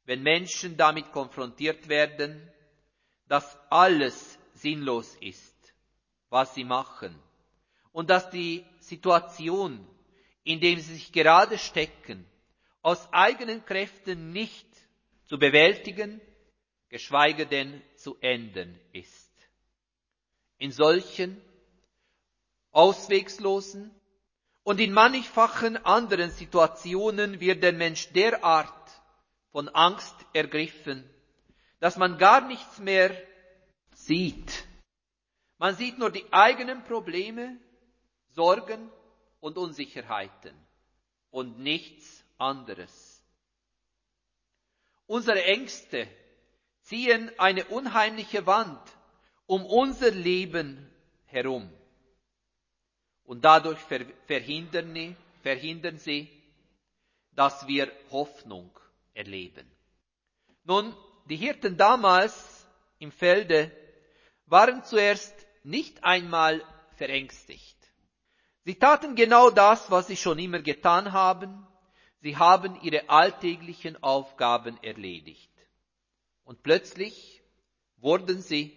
wenn 0.06 0.24
Menschen 0.24 0.76
damit 0.76 1.12
konfrontiert 1.12 1.88
werden, 1.88 2.52
dass 3.28 3.56
alles 3.70 4.36
sinnlos 4.54 5.14
ist, 5.20 5.72
was 6.30 6.52
sie 6.56 6.64
machen, 6.64 7.16
und 7.92 8.10
dass 8.10 8.28
die 8.30 8.66
Situation, 8.80 9.86
in 10.42 10.58
der 10.58 10.74
sie 10.80 10.94
sich 10.94 11.12
gerade 11.12 11.58
stecken, 11.58 12.26
aus 12.82 13.08
eigenen 13.12 13.64
Kräften 13.64 14.32
nicht 14.32 14.66
zu 15.26 15.38
bewältigen, 15.38 16.20
geschweige 16.88 17.46
denn 17.46 17.80
zu 17.94 18.16
ändern 18.20 18.80
ist. 18.90 19.30
In 20.58 20.72
solchen 20.72 21.40
auswegslosen 22.72 23.94
und 24.64 24.80
in 24.80 24.92
mannigfachen 24.92 25.76
anderen 25.84 26.30
Situationen 26.30 27.38
wird 27.38 27.62
der 27.62 27.74
Mensch 27.74 28.08
derart 28.12 28.72
von 29.52 29.68
Angst 29.68 30.16
ergriffen, 30.32 31.08
dass 31.80 31.96
man 31.96 32.18
gar 32.18 32.40
nichts 32.40 32.78
mehr 32.78 33.14
sieht. 33.94 34.64
Man 35.58 35.76
sieht 35.76 35.98
nur 35.98 36.10
die 36.10 36.24
eigenen 36.32 36.82
Probleme, 36.84 37.56
Sorgen 38.30 38.90
und 39.40 39.58
Unsicherheiten 39.58 40.54
und 41.30 41.60
nichts 41.60 42.24
anderes. 42.38 43.22
Unsere 45.06 45.44
Ängste 45.44 46.08
ziehen 46.80 47.30
eine 47.38 47.66
unheimliche 47.66 48.46
Wand 48.46 48.80
um 49.46 49.64
unser 49.66 50.10
Leben 50.10 50.90
herum. 51.26 51.70
Und 53.24 53.44
dadurch 53.44 53.78
verhindern, 54.26 55.16
verhindern 55.42 55.98
sie, 55.98 56.28
dass 57.32 57.66
wir 57.66 57.90
Hoffnung 58.10 58.70
erleben. 59.14 59.70
Nun, 60.64 60.94
die 61.28 61.36
Hirten 61.36 61.76
damals 61.76 62.66
im 62.98 63.10
Felde 63.12 63.70
waren 64.46 64.84
zuerst 64.84 65.34
nicht 65.62 66.04
einmal 66.04 66.62
verängstigt. 66.96 67.74
Sie 68.64 68.76
taten 68.76 69.14
genau 69.14 69.50
das, 69.50 69.90
was 69.90 70.06
sie 70.06 70.16
schon 70.16 70.38
immer 70.38 70.60
getan 70.60 71.12
haben. 71.12 71.66
Sie 72.20 72.36
haben 72.36 72.80
ihre 72.80 73.08
alltäglichen 73.10 74.02
Aufgaben 74.02 74.82
erledigt. 74.82 75.50
Und 76.44 76.62
plötzlich 76.62 77.42
wurden 77.98 78.40
sie 78.40 78.74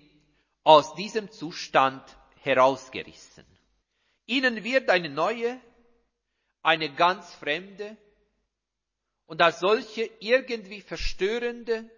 aus 0.63 0.93
diesem 0.95 1.31
Zustand 1.31 2.03
herausgerissen. 2.41 3.45
Ihnen 4.27 4.63
wird 4.63 4.89
eine 4.89 5.09
neue, 5.09 5.59
eine 6.61 6.93
ganz 6.93 7.33
fremde 7.35 7.97
und 9.25 9.41
als 9.41 9.59
solche 9.59 10.09
irgendwie 10.19 10.81
verstörende 10.81 11.89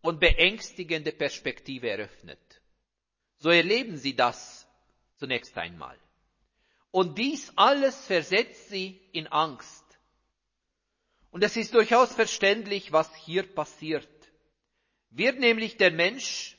und 0.00 0.20
beängstigende 0.20 1.12
Perspektive 1.12 1.90
eröffnet. 1.90 2.38
So 3.38 3.50
erleben 3.50 3.96
sie 3.96 4.14
das 4.14 4.66
zunächst 5.16 5.56
einmal. 5.58 5.98
Und 6.90 7.18
dies 7.18 7.52
alles 7.56 8.06
versetzt 8.06 8.68
sie 8.68 9.00
in 9.12 9.26
Angst. 9.26 9.84
Und 11.32 11.42
es 11.42 11.56
ist 11.56 11.74
durchaus 11.74 12.14
verständlich, 12.14 12.92
was 12.92 13.12
hier 13.16 13.42
passiert. 13.42 14.08
Wird 15.10 15.40
nämlich 15.40 15.76
der 15.76 15.90
Mensch, 15.90 16.56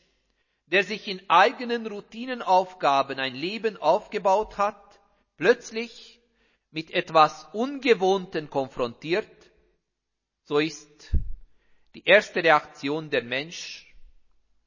der 0.66 0.84
sich 0.84 1.08
in 1.08 1.22
eigenen 1.30 1.88
Routinenaufgaben 1.88 3.20
ein 3.20 3.36
Leben 3.36 3.78
aufgebaut 3.78 4.58
hat, 4.58 4.85
plötzlich 5.38 6.22
mit 6.72 6.92
etwas 6.92 7.48
Ungewohnten 7.54 8.50
konfrontiert, 8.50 9.52
so 10.44 10.60
ist 10.60 11.16
die 11.94 12.04
erste 12.04 12.44
Reaktion 12.44 13.10
der 13.10 13.24
Mensch, 13.24 13.96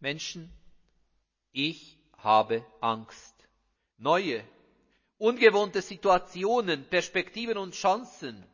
Menschen, 0.00 0.52
ich 1.52 1.98
habe 2.16 2.64
Angst. 2.80 3.34
Neue, 3.96 4.44
ungewohnte 5.18 5.82
Situationen, 5.82 6.88
Perspektiven 6.88 7.58
und 7.58 7.74
Chancen 7.74 8.44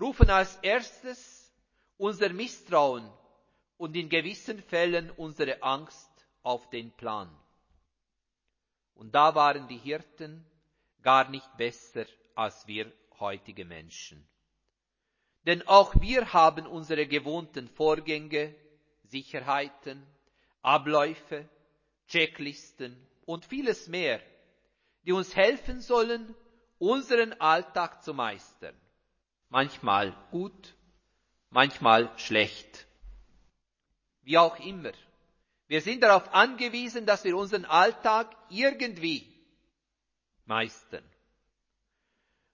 rufen 0.00 0.30
als 0.30 0.56
erstes 0.56 1.52
unser 1.96 2.32
Misstrauen 2.32 3.08
und 3.76 3.96
in 3.96 4.08
gewissen 4.08 4.62
Fällen 4.62 5.10
unsere 5.10 5.62
Angst 5.62 6.10
auf 6.42 6.68
den 6.70 6.90
Plan. 6.92 7.30
Und 8.94 9.14
da 9.14 9.34
waren 9.34 9.68
die 9.68 9.78
Hirten 9.78 10.44
gar 11.02 11.28
nicht 11.30 11.56
besser 11.56 12.06
als 12.34 12.66
wir 12.66 12.92
heutige 13.18 13.64
Menschen. 13.64 14.26
Denn 15.46 15.66
auch 15.66 15.94
wir 16.00 16.32
haben 16.32 16.66
unsere 16.66 17.06
gewohnten 17.06 17.68
Vorgänge, 17.68 18.54
Sicherheiten, 19.04 20.06
Abläufe, 20.62 21.48
Checklisten 22.08 22.96
und 23.24 23.44
vieles 23.44 23.88
mehr, 23.88 24.20
die 25.04 25.12
uns 25.12 25.34
helfen 25.34 25.80
sollen, 25.80 26.34
unseren 26.78 27.32
Alltag 27.40 28.02
zu 28.02 28.14
meistern. 28.14 28.74
Manchmal 29.48 30.14
gut, 30.30 30.74
manchmal 31.50 32.10
schlecht. 32.18 32.86
Wie 34.22 34.36
auch 34.36 34.58
immer. 34.60 34.92
Wir 35.66 35.80
sind 35.80 36.02
darauf 36.02 36.32
angewiesen, 36.34 37.06
dass 37.06 37.24
wir 37.24 37.36
unseren 37.36 37.64
Alltag 37.64 38.34
irgendwie 38.50 39.37
meistern. 40.48 41.04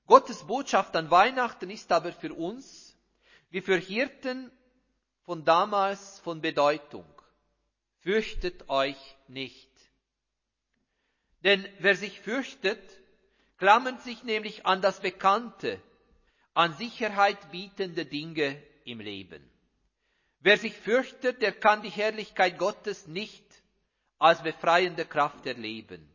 Gottes 0.07 0.47
Botschaft 0.47 0.95
an 0.97 1.11
Weihnachten 1.11 1.71
ist 1.71 1.91
aber 1.91 2.13
für 2.13 2.35
uns, 2.35 2.97
wie 3.51 3.63
für 3.63 3.77
Hirten 3.77 4.51
von 5.25 5.45
damals 5.45 6.21
von 6.21 6.41
Bedeutung. 6.41 7.07
Fürchtet 8.01 8.69
euch 8.69 9.17
nicht. 9.29 9.71
Denn 11.43 11.67
wer 11.79 11.97
sich 11.97 12.21
fürchtet, 12.21 12.83
klammert 13.57 14.03
sich 14.03 14.23
nämlich 14.25 14.67
an 14.67 14.83
das 14.83 15.01
Bekannte, 15.01 15.81
an 16.53 16.75
Sicherheit 16.75 17.51
bietende 17.51 18.05
Dinge 18.05 18.63
im 18.85 19.01
Leben. 19.01 19.43
Wer 20.41 20.59
sich 20.59 20.75
fürchtet, 20.75 21.41
der 21.41 21.53
kann 21.53 21.83
die 21.83 21.91
Herrlichkeit 21.91 22.59
Gottes 22.59 23.07
nicht 23.07 23.45
als 24.19 24.43
befreiende 24.43 25.07
Kraft 25.07 25.47
erleben. 25.47 26.13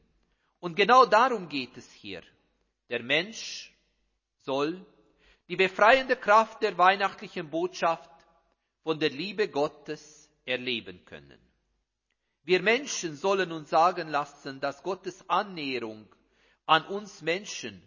Und 0.59 0.75
genau 0.75 1.05
darum 1.05 1.47
geht 1.47 1.77
es 1.77 1.91
hier. 1.91 2.21
Der 2.89 3.01
Mensch 3.01 3.73
soll 4.39 4.85
die 5.47 5.55
befreiende 5.55 6.15
Kraft 6.15 6.61
der 6.61 6.77
weihnachtlichen 6.77 7.49
Botschaft 7.49 8.09
von 8.83 8.99
der 8.99 9.09
Liebe 9.09 9.47
Gottes 9.47 10.29
erleben 10.45 11.03
können. 11.05 11.39
Wir 12.43 12.61
Menschen 12.61 13.15
sollen 13.15 13.51
uns 13.51 13.69
sagen 13.69 14.09
lassen, 14.09 14.59
dass 14.59 14.83
Gottes 14.83 15.27
Annäherung 15.29 16.07
an 16.65 16.85
uns 16.85 17.21
Menschen 17.21 17.81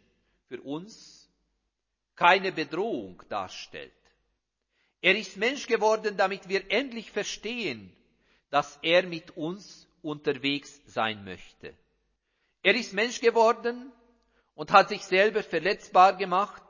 für 0.49 0.61
uns 0.61 1.29
keine 2.15 2.53
Bedrohung 2.53 3.23
darstellt. 3.29 3.93
Er 5.01 5.17
ist 5.17 5.37
Mensch 5.37 5.67
geworden, 5.67 6.17
damit 6.17 6.49
wir 6.49 6.71
endlich 6.71 7.11
verstehen, 7.11 7.93
dass 8.51 8.79
er 8.83 9.03
mit 9.05 9.37
uns 9.37 9.89
unterwegs 10.03 10.81
sein 10.87 11.25
möchte. 11.25 11.75
Er 12.63 12.75
ist 12.75 12.93
Mensch 12.93 13.21
geworden 13.21 13.93
und 14.55 14.71
hat 14.71 14.89
sich 14.89 15.03
selber 15.03 15.43
verletzbar 15.43 16.17
gemacht, 16.17 16.63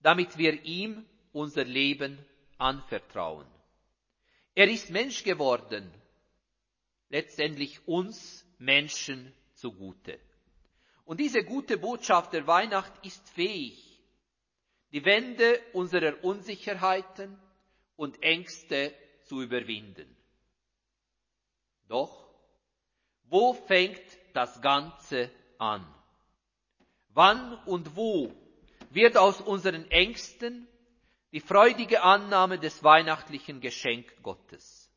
damit 0.00 0.36
wir 0.38 0.64
ihm 0.64 1.06
unser 1.32 1.64
Leben 1.64 2.18
anvertrauen. 2.58 3.46
Er 4.54 4.68
ist 4.68 4.90
Mensch 4.90 5.22
geworden, 5.22 5.92
letztendlich 7.08 7.86
uns 7.86 8.44
Menschen 8.58 9.32
zugute. 9.54 10.18
Und 11.04 11.20
diese 11.20 11.44
gute 11.44 11.78
Botschaft 11.78 12.32
der 12.32 12.46
Weihnacht 12.46 12.92
ist 13.04 13.28
fähig, 13.30 14.00
die 14.92 15.04
Wände 15.04 15.60
unserer 15.72 16.22
Unsicherheiten, 16.22 17.38
und 17.96 18.22
Ängste 18.22 18.92
zu 19.24 19.42
überwinden. 19.42 20.16
Doch, 21.88 22.28
wo 23.24 23.52
fängt 23.52 24.02
das 24.36 24.60
Ganze 24.60 25.30
an? 25.58 25.86
Wann 27.10 27.54
und 27.66 27.96
wo 27.96 28.32
wird 28.90 29.16
aus 29.16 29.40
unseren 29.40 29.90
Ängsten 29.90 30.66
die 31.32 31.40
freudige 31.40 32.02
Annahme 32.02 32.58
des 32.58 32.82
weihnachtlichen 32.82 33.60
Geschenk 33.60 34.22
Gottes? 34.22 34.90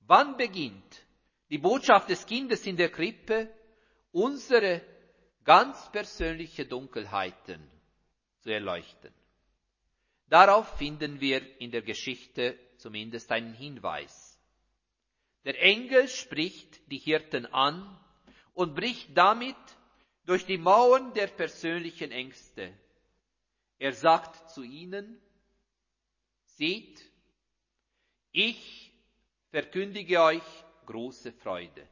Wann 0.00 0.36
beginnt 0.36 1.06
die 1.50 1.58
Botschaft 1.58 2.08
des 2.08 2.26
Kindes 2.26 2.66
in 2.66 2.76
der 2.76 2.90
Krippe 2.90 3.52
unsere 4.10 4.82
ganz 5.44 5.90
persönliche 5.90 6.66
Dunkelheiten 6.66 7.70
zu 8.40 8.50
erleuchten? 8.50 9.12
Darauf 10.28 10.78
finden 10.78 11.20
wir 11.20 11.60
in 11.60 11.70
der 11.70 11.82
Geschichte 11.82 12.58
zumindest 12.78 13.30
einen 13.30 13.52
Hinweis. 13.52 14.40
Der 15.44 15.60
Engel 15.60 16.08
spricht 16.08 16.80
die 16.90 16.98
Hirten 16.98 17.46
an 17.46 17.98
und 18.54 18.74
bricht 18.74 19.16
damit 19.16 19.56
durch 20.24 20.46
die 20.46 20.58
Mauern 20.58 21.12
der 21.14 21.26
persönlichen 21.26 22.10
Ängste. 22.10 22.72
Er 23.78 23.92
sagt 23.92 24.50
zu 24.50 24.62
ihnen, 24.62 25.20
seht, 26.44 27.02
ich 28.30 28.92
verkündige 29.50 30.22
euch 30.22 30.42
große 30.86 31.32
Freude. 31.32 31.88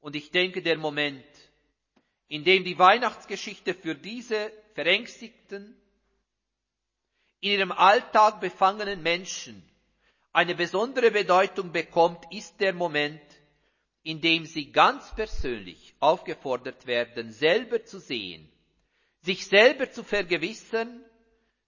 Und 0.00 0.16
ich 0.16 0.30
denke, 0.30 0.62
der 0.62 0.78
Moment, 0.78 1.24
in 2.28 2.44
dem 2.44 2.64
die 2.64 2.78
Weihnachtsgeschichte 2.78 3.74
für 3.74 3.94
diese 3.94 4.52
verängstigten, 4.74 5.76
in 7.40 7.50
ihrem 7.52 7.72
Alltag 7.72 8.40
befangenen 8.40 9.02
Menschen 9.02 9.62
eine 10.32 10.54
besondere 10.54 11.10
Bedeutung 11.10 11.72
bekommt, 11.72 12.24
ist 12.32 12.60
der 12.60 12.72
Moment, 12.72 13.20
in 14.02 14.20
dem 14.20 14.46
sie 14.46 14.72
ganz 14.72 15.14
persönlich 15.14 15.94
aufgefordert 16.00 16.86
werden, 16.86 17.32
selber 17.32 17.84
zu 17.84 17.98
sehen, 17.98 18.50
sich 19.20 19.46
selber 19.46 19.90
zu 19.90 20.02
vergewissern, 20.02 21.04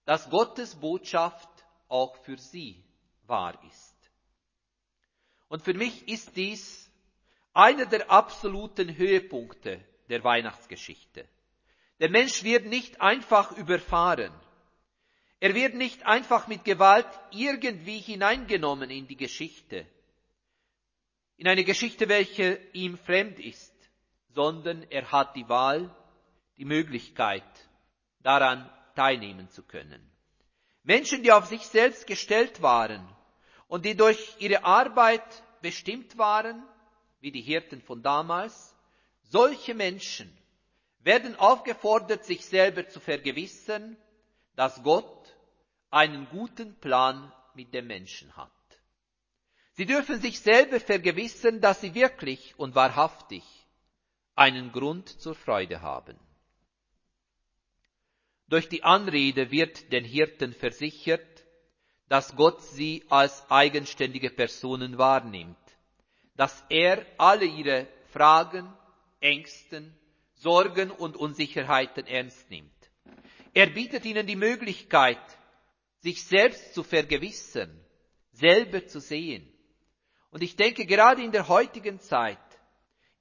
dass 0.05 0.29
Gottes 0.29 0.75
Botschaft 0.75 1.49
auch 1.87 2.15
für 2.23 2.37
sie 2.37 2.83
wahr 3.27 3.61
ist. 3.69 3.95
Und 5.47 5.61
für 5.61 5.73
mich 5.73 6.07
ist 6.07 6.35
dies 6.35 6.89
einer 7.53 7.85
der 7.85 8.09
absoluten 8.09 8.97
Höhepunkte 8.97 9.79
der 10.09 10.23
Weihnachtsgeschichte. 10.23 11.27
Der 11.99 12.09
Mensch 12.09 12.43
wird 12.43 12.65
nicht 12.65 12.99
einfach 12.99 13.55
überfahren, 13.55 14.33
Er 15.43 15.55
wird 15.55 15.73
nicht 15.73 16.05
einfach 16.05 16.47
mit 16.47 16.63
Gewalt 16.63 17.05
irgendwie 17.31 17.99
hineingenommen 17.99 18.89
in 18.89 19.07
die 19.07 19.17
Geschichte, 19.17 19.85
in 21.43 21.49
eine 21.49 21.65
Geschichte, 21.65 22.07
welche 22.07 22.57
ihm 22.71 22.97
fremd 22.97 23.37
ist, 23.37 23.73
sondern 24.29 24.81
er 24.89 25.11
hat 25.11 25.35
die 25.35 25.49
Wahl, 25.49 25.93
die 26.55 26.63
Möglichkeit, 26.63 27.43
daran 28.21 28.71
teilnehmen 28.95 29.49
zu 29.49 29.61
können. 29.61 30.09
Menschen, 30.83 31.21
die 31.21 31.33
auf 31.33 31.47
sich 31.47 31.63
selbst 31.63 32.07
gestellt 32.07 32.61
waren 32.61 33.05
und 33.67 33.83
die 33.83 33.93
durch 33.93 34.37
ihre 34.39 34.63
Arbeit 34.63 35.43
bestimmt 35.61 36.17
waren, 36.17 36.63
wie 37.19 37.33
die 37.33 37.41
Hirten 37.41 37.81
von 37.81 38.01
damals, 38.01 38.73
solche 39.23 39.73
Menschen 39.73 40.31
werden 40.99 41.35
aufgefordert, 41.35 42.23
sich 42.23 42.45
selber 42.45 42.87
zu 42.87 43.01
vergewissern, 43.01 43.97
dass 44.55 44.81
Gott 44.81 45.35
einen 45.89 46.25
guten 46.29 46.79
Plan 46.79 47.33
mit 47.53 47.73
dem 47.73 47.87
Menschen 47.87 48.33
hat. 48.37 48.62
Sie 49.73 49.85
dürfen 49.85 50.21
sich 50.21 50.39
selber 50.39 50.79
vergewissern, 50.79 51.59
dass 51.59 51.81
sie 51.81 51.95
wirklich 51.95 52.53
und 52.57 52.75
wahrhaftig 52.75 53.43
einen 54.35 54.71
Grund 54.71 55.09
zur 55.09 55.35
Freude 55.35 55.81
haben. 55.81 56.17
Durch 58.47 58.69
die 58.69 58.83
Anrede 58.83 59.49
wird 59.49 59.91
den 59.91 60.05
Hirten 60.05 60.53
versichert, 60.53 61.43
dass 62.07 62.35
Gott 62.35 62.61
sie 62.61 63.03
als 63.09 63.49
eigenständige 63.49 64.29
Personen 64.29 64.97
wahrnimmt, 64.97 65.57
dass 66.35 66.63
er 66.69 67.05
alle 67.17 67.45
ihre 67.45 67.87
Fragen, 68.11 68.71
Ängsten, 69.19 69.97
Sorgen 70.35 70.91
und 70.91 71.15
Unsicherheiten 71.15 72.05
ernst 72.05 72.49
nimmt. 72.49 72.71
Er 73.53 73.67
bietet 73.67 74.05
ihnen 74.05 74.27
die 74.27 74.35
Möglichkeit, 74.35 75.21
sich 75.99 76.23
selbst 76.23 76.73
zu 76.73 76.83
vergewissern, 76.83 77.79
selber 78.33 78.85
zu 78.85 78.99
sehen. 78.99 79.52
Und 80.33 80.41
ich 80.41 80.55
denke, 80.55 80.87
gerade 80.87 81.21
in 81.21 81.31
der 81.31 81.47
heutigen 81.47 81.99
Zeit 81.99 82.39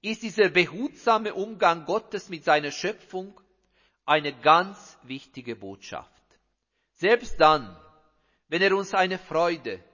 ist 0.01 0.23
dieser 0.23 0.49
behutsame 0.49 1.35
Umgang 1.35 1.85
Gottes 1.85 2.31
mit 2.31 2.43
seiner 2.43 2.71
Schöpfung 2.71 3.39
eine 4.07 4.33
ganz 4.33 4.99
wichtige 5.03 5.55
Botschaft. 5.55 6.11
Selbst 6.95 7.39
dann, 7.39 7.77
wenn 8.49 8.63
er 8.63 8.75
uns 8.75 8.95
eine 8.95 9.19
Freude, 9.19 9.85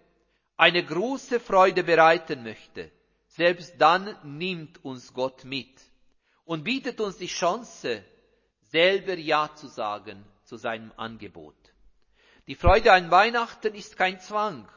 eine 0.57 0.85
große 0.85 1.41
Freude 1.41 1.83
bereiten 1.83 2.45
möchte, 2.45 2.93
selbst 3.27 3.75
dann 3.79 4.17
nimmt 4.23 4.85
uns 4.85 5.13
Gott 5.13 5.45
mit 5.45 5.75
und 6.45 6.63
bietet 6.63 7.01
uns 7.01 7.17
die 7.17 7.27
Chance, 7.27 8.05
selber 8.63 9.15
Ja 9.15 9.53
zu 9.57 9.67
sagen 9.67 10.25
zu 10.45 10.57
seinem 10.57 10.93
Angebot. 10.97 11.57
Die 12.47 12.55
Freude 12.55 12.93
an 12.93 13.11
Weihnachten 13.11 13.75
ist 13.75 13.97
kein 13.97 14.21
Zwang 14.21 14.69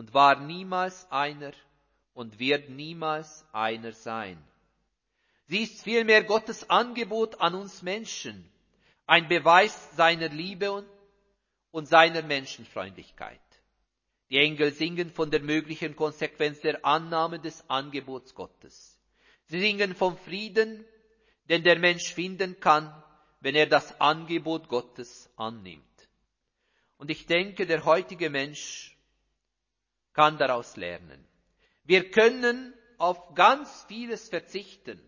und 0.00 0.14
war 0.14 0.40
niemals 0.40 1.06
einer 1.10 1.52
und 2.14 2.38
wird 2.38 2.70
niemals 2.70 3.44
einer 3.52 3.92
sein. 3.92 4.42
Sie 5.44 5.58
ist 5.64 5.82
vielmehr 5.82 6.24
Gottes 6.24 6.70
Angebot 6.70 7.38
an 7.42 7.54
uns 7.54 7.82
Menschen, 7.82 8.50
ein 9.06 9.28
Beweis 9.28 9.94
seiner 9.96 10.30
Liebe 10.30 10.86
und 11.70 11.86
seiner 11.86 12.22
Menschenfreundlichkeit. 12.22 13.42
Die 14.30 14.38
Engel 14.38 14.72
singen 14.72 15.10
von 15.10 15.30
der 15.30 15.42
möglichen 15.42 15.94
Konsequenz 15.94 16.62
der 16.62 16.82
Annahme 16.82 17.38
des 17.38 17.68
Angebots 17.68 18.34
Gottes. 18.34 18.98
Sie 19.48 19.60
singen 19.60 19.94
vom 19.94 20.16
Frieden, 20.16 20.82
den 21.50 21.62
der 21.62 21.78
Mensch 21.78 22.14
finden 22.14 22.58
kann, 22.58 22.90
wenn 23.40 23.54
er 23.54 23.66
das 23.66 24.00
Angebot 24.00 24.66
Gottes 24.68 25.28
annimmt. 25.36 25.84
Und 26.96 27.10
ich 27.10 27.26
denke, 27.26 27.66
der 27.66 27.84
heutige 27.84 28.30
Mensch 28.30 28.96
kann 30.20 30.36
daraus 30.36 30.76
lernen. 30.76 31.26
Wir 31.84 32.10
können 32.10 32.74
auf 32.98 33.34
ganz 33.34 33.86
vieles 33.88 34.28
verzichten. 34.28 35.00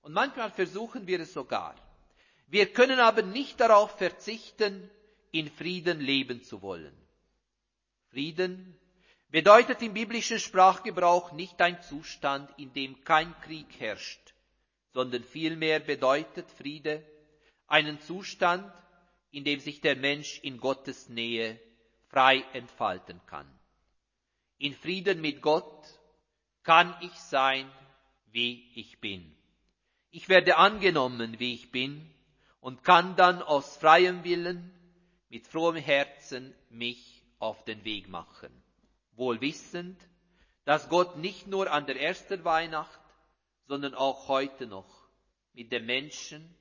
Und 0.00 0.14
manchmal 0.14 0.50
versuchen 0.50 1.06
wir 1.06 1.20
es 1.20 1.32
sogar. 1.32 1.76
Wir 2.48 2.72
können 2.72 2.98
aber 2.98 3.22
nicht 3.22 3.60
darauf 3.60 3.96
verzichten, 3.98 4.90
in 5.30 5.48
Frieden 5.48 6.00
leben 6.00 6.42
zu 6.42 6.60
wollen. 6.60 6.92
Frieden 8.10 8.76
bedeutet 9.28 9.80
im 9.80 9.94
biblischen 9.94 10.40
Sprachgebrauch 10.40 11.30
nicht 11.30 11.60
ein 11.60 11.80
Zustand, 11.82 12.50
in 12.58 12.72
dem 12.72 13.04
kein 13.04 13.32
Krieg 13.42 13.78
herrscht, 13.78 14.34
sondern 14.92 15.22
vielmehr 15.22 15.78
bedeutet 15.78 16.50
Friede 16.50 17.06
einen 17.68 18.00
Zustand, 18.00 18.72
in 19.30 19.44
dem 19.44 19.60
sich 19.60 19.82
der 19.82 19.94
Mensch 19.94 20.40
in 20.40 20.58
Gottes 20.58 21.08
Nähe 21.08 21.60
frei 22.08 22.44
entfalten 22.54 23.20
kann. 23.26 23.55
In 24.58 24.74
Frieden 24.74 25.20
mit 25.20 25.42
Gott 25.42 25.86
kann 26.62 26.94
ich 27.00 27.12
sein, 27.12 27.70
wie 28.26 28.70
ich 28.74 29.00
bin. 29.00 29.36
Ich 30.10 30.28
werde 30.28 30.56
angenommen, 30.56 31.38
wie 31.38 31.54
ich 31.54 31.70
bin, 31.70 32.10
und 32.60 32.82
kann 32.82 33.16
dann 33.16 33.42
aus 33.42 33.76
freiem 33.76 34.24
Willen, 34.24 34.72
mit 35.28 35.46
frohem 35.46 35.76
Herzen 35.76 36.54
mich 36.70 37.22
auf 37.38 37.64
den 37.64 37.84
Weg 37.84 38.08
machen, 38.08 38.50
wohl 39.12 39.40
wissend, 39.40 40.00
dass 40.64 40.88
Gott 40.88 41.16
nicht 41.16 41.46
nur 41.46 41.70
an 41.70 41.86
der 41.86 42.00
ersten 42.00 42.44
Weihnacht, 42.44 42.98
sondern 43.66 43.94
auch 43.94 44.28
heute 44.28 44.66
noch 44.66 45.08
mit 45.52 45.70
den 45.70 45.86
Menschen, 45.86 46.54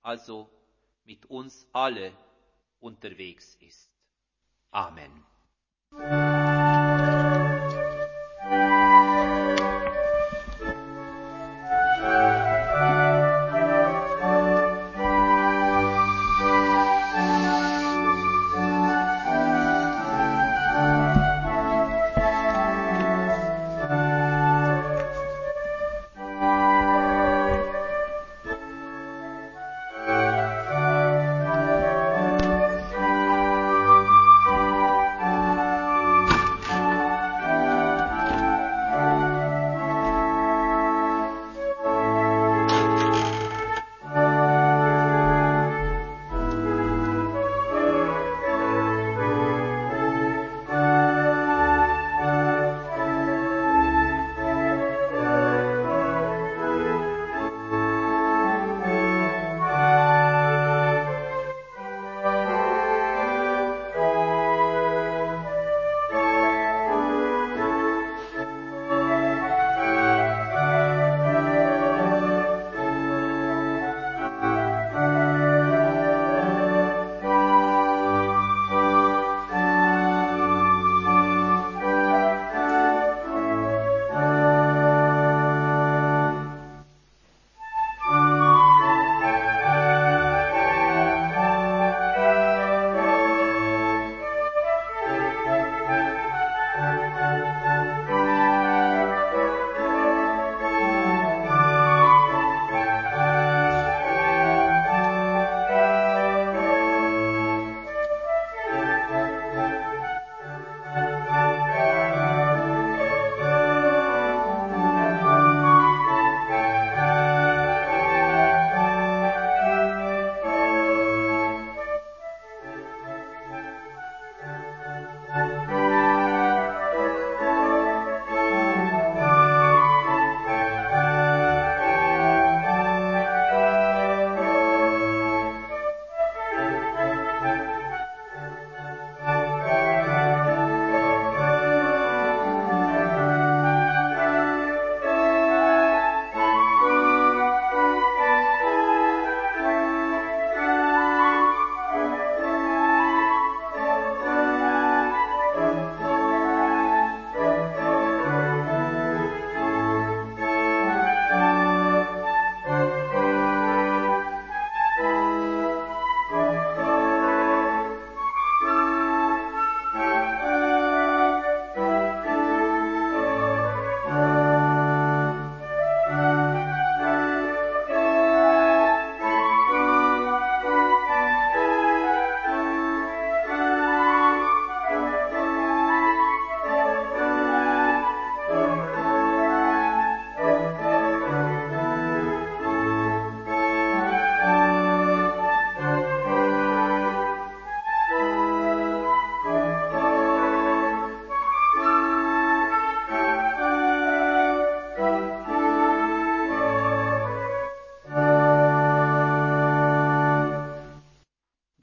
also 0.00 0.48
mit 1.04 1.26
uns 1.26 1.66
alle 1.72 2.12
unterwegs 2.80 3.56
ist. 3.56 3.90
Amen. 4.70 5.24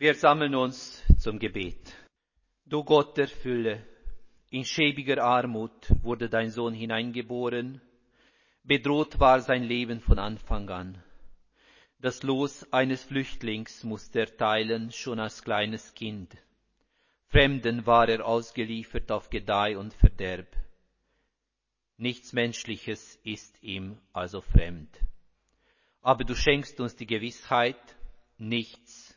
Wir 0.10 0.16
sammeln 0.16 0.56
uns 0.56 1.04
zum 1.20 1.38
Gebet. 1.38 1.96
Du 2.66 2.84
Gott 2.84 3.16
der 3.16 3.28
Fülle, 3.28 3.86
in 4.50 4.66
schäbiger 4.66 5.24
Armut 5.24 5.88
wurde 6.02 6.28
dein 6.30 6.50
Sohn 6.50 6.74
hineingeboren, 6.74 7.80
bedroht 8.64 9.20
war 9.20 9.40
sein 9.42 9.62
Leben 9.62 10.00
von 10.00 10.18
Anfang 10.18 10.68
an. 10.72 10.98
Das 12.00 12.24
Los 12.24 12.66
eines 12.74 13.04
Flüchtlings 13.04 13.84
musste 13.84 14.22
er 14.22 14.36
teilen, 14.36 14.92
schon 14.92 15.20
als 15.20 15.44
kleines 15.44 15.94
Kind. 15.94 16.36
Fremden 17.28 17.86
war 17.86 18.10
er 18.10 18.26
ausgeliefert 18.26 19.12
auf 19.12 19.30
Gedeih 19.30 19.78
und 19.78 19.94
Verderb. 19.94 20.48
Nichts 21.98 22.34
Menschliches 22.34 23.20
ist 23.24 23.62
ihm 23.62 24.00
also 24.12 24.42
fremd. 24.42 24.90
Aber 26.02 26.24
du 26.24 26.34
schenkst 26.34 26.80
uns 26.80 26.96
die 26.96 27.06
Gewissheit, 27.06 27.96
nichts 28.40 29.09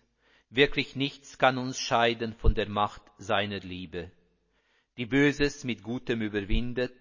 Wirklich 0.54 0.96
nichts 0.96 1.38
kann 1.38 1.56
uns 1.56 1.78
scheiden 1.78 2.34
von 2.34 2.54
der 2.54 2.68
Macht 2.68 3.00
seiner 3.16 3.60
Liebe, 3.60 4.10
die 4.98 5.06
Böses 5.06 5.64
mit 5.64 5.82
Gutem 5.82 6.20
überwindet, 6.20 6.94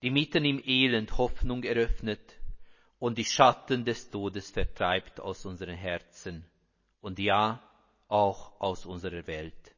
die 0.00 0.10
mitten 0.10 0.46
im 0.46 0.62
Elend 0.64 1.18
Hoffnung 1.18 1.62
eröffnet 1.62 2.38
und 2.98 3.18
die 3.18 3.26
Schatten 3.26 3.84
des 3.84 4.10
Todes 4.10 4.50
vertreibt 4.50 5.20
aus 5.20 5.44
unseren 5.44 5.74
Herzen 5.74 6.46
und 7.02 7.18
ja 7.18 7.62
auch 8.08 8.58
aus 8.58 8.86
unserer 8.86 9.26
Welt. 9.26 9.76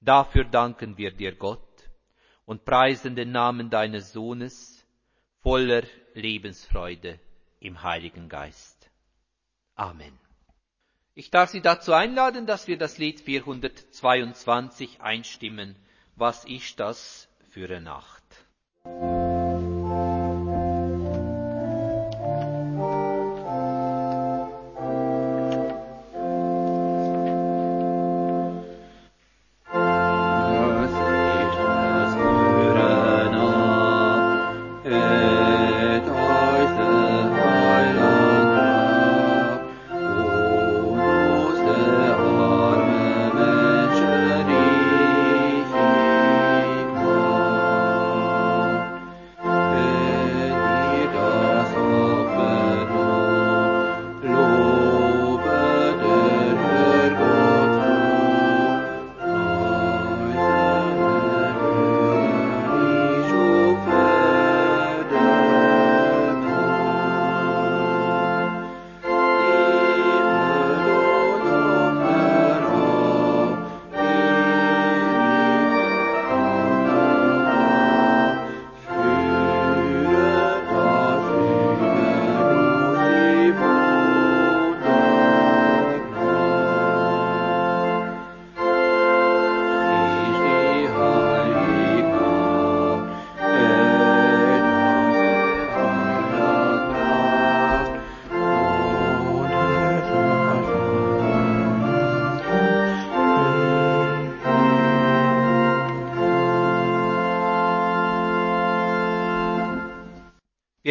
Dafür 0.00 0.44
danken 0.44 0.96
wir 0.96 1.10
dir, 1.10 1.34
Gott, 1.34 1.90
und 2.46 2.64
preisen 2.64 3.14
den 3.14 3.32
Namen 3.32 3.68
deines 3.68 4.10
Sohnes 4.10 4.86
voller 5.42 5.82
Lebensfreude 6.14 7.20
im 7.60 7.82
Heiligen 7.82 8.30
Geist. 8.30 8.90
Amen. 9.74 10.21
Ich 11.14 11.30
darf 11.30 11.50
Sie 11.50 11.60
dazu 11.60 11.92
einladen, 11.92 12.46
dass 12.46 12.68
wir 12.68 12.78
das 12.78 12.96
Lied 12.96 13.20
422 13.20 15.02
einstimmen. 15.02 15.76
Was 16.16 16.44
ist 16.46 16.80
das 16.80 17.28
für 17.50 17.66
eine 17.66 17.82
Nacht? 17.82 18.22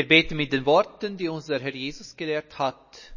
Wir 0.02 0.08
beten 0.08 0.36
mit 0.36 0.52
den 0.52 0.66
Worten, 0.66 1.16
die 1.16 1.28
unser 1.28 1.60
Herr 1.60 1.76
Jesus 1.76 2.18
gelehrt 2.18 2.58
hat, 2.58 3.14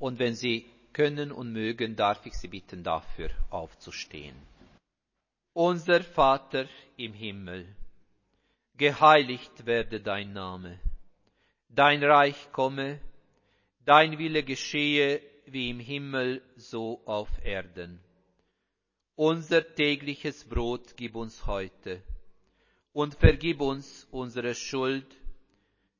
und 0.00 0.18
wenn 0.18 0.34
Sie 0.34 0.68
können 0.92 1.30
und 1.30 1.52
mögen, 1.52 1.94
darf 1.94 2.26
ich 2.26 2.34
Sie 2.34 2.48
bitten, 2.48 2.82
dafür 2.82 3.30
aufzustehen. 3.50 4.34
Unser 5.52 6.02
Vater 6.02 6.66
im 6.96 7.12
Himmel, 7.12 7.68
geheiligt 8.76 9.64
werde 9.64 10.00
dein 10.00 10.32
Name, 10.32 10.80
dein 11.68 12.02
Reich 12.02 12.50
komme, 12.50 12.98
dein 13.84 14.18
Wille 14.18 14.42
geschehe 14.42 15.22
wie 15.46 15.70
im 15.70 15.78
Himmel 15.78 16.42
so 16.56 17.00
auf 17.04 17.28
Erden. 17.44 18.00
Unser 19.14 19.72
tägliches 19.76 20.42
Brot 20.42 20.96
gib 20.96 21.14
uns 21.14 21.46
heute 21.46 22.02
und 22.92 23.14
vergib 23.14 23.60
uns 23.60 24.08
unsere 24.10 24.56
Schuld, 24.56 25.06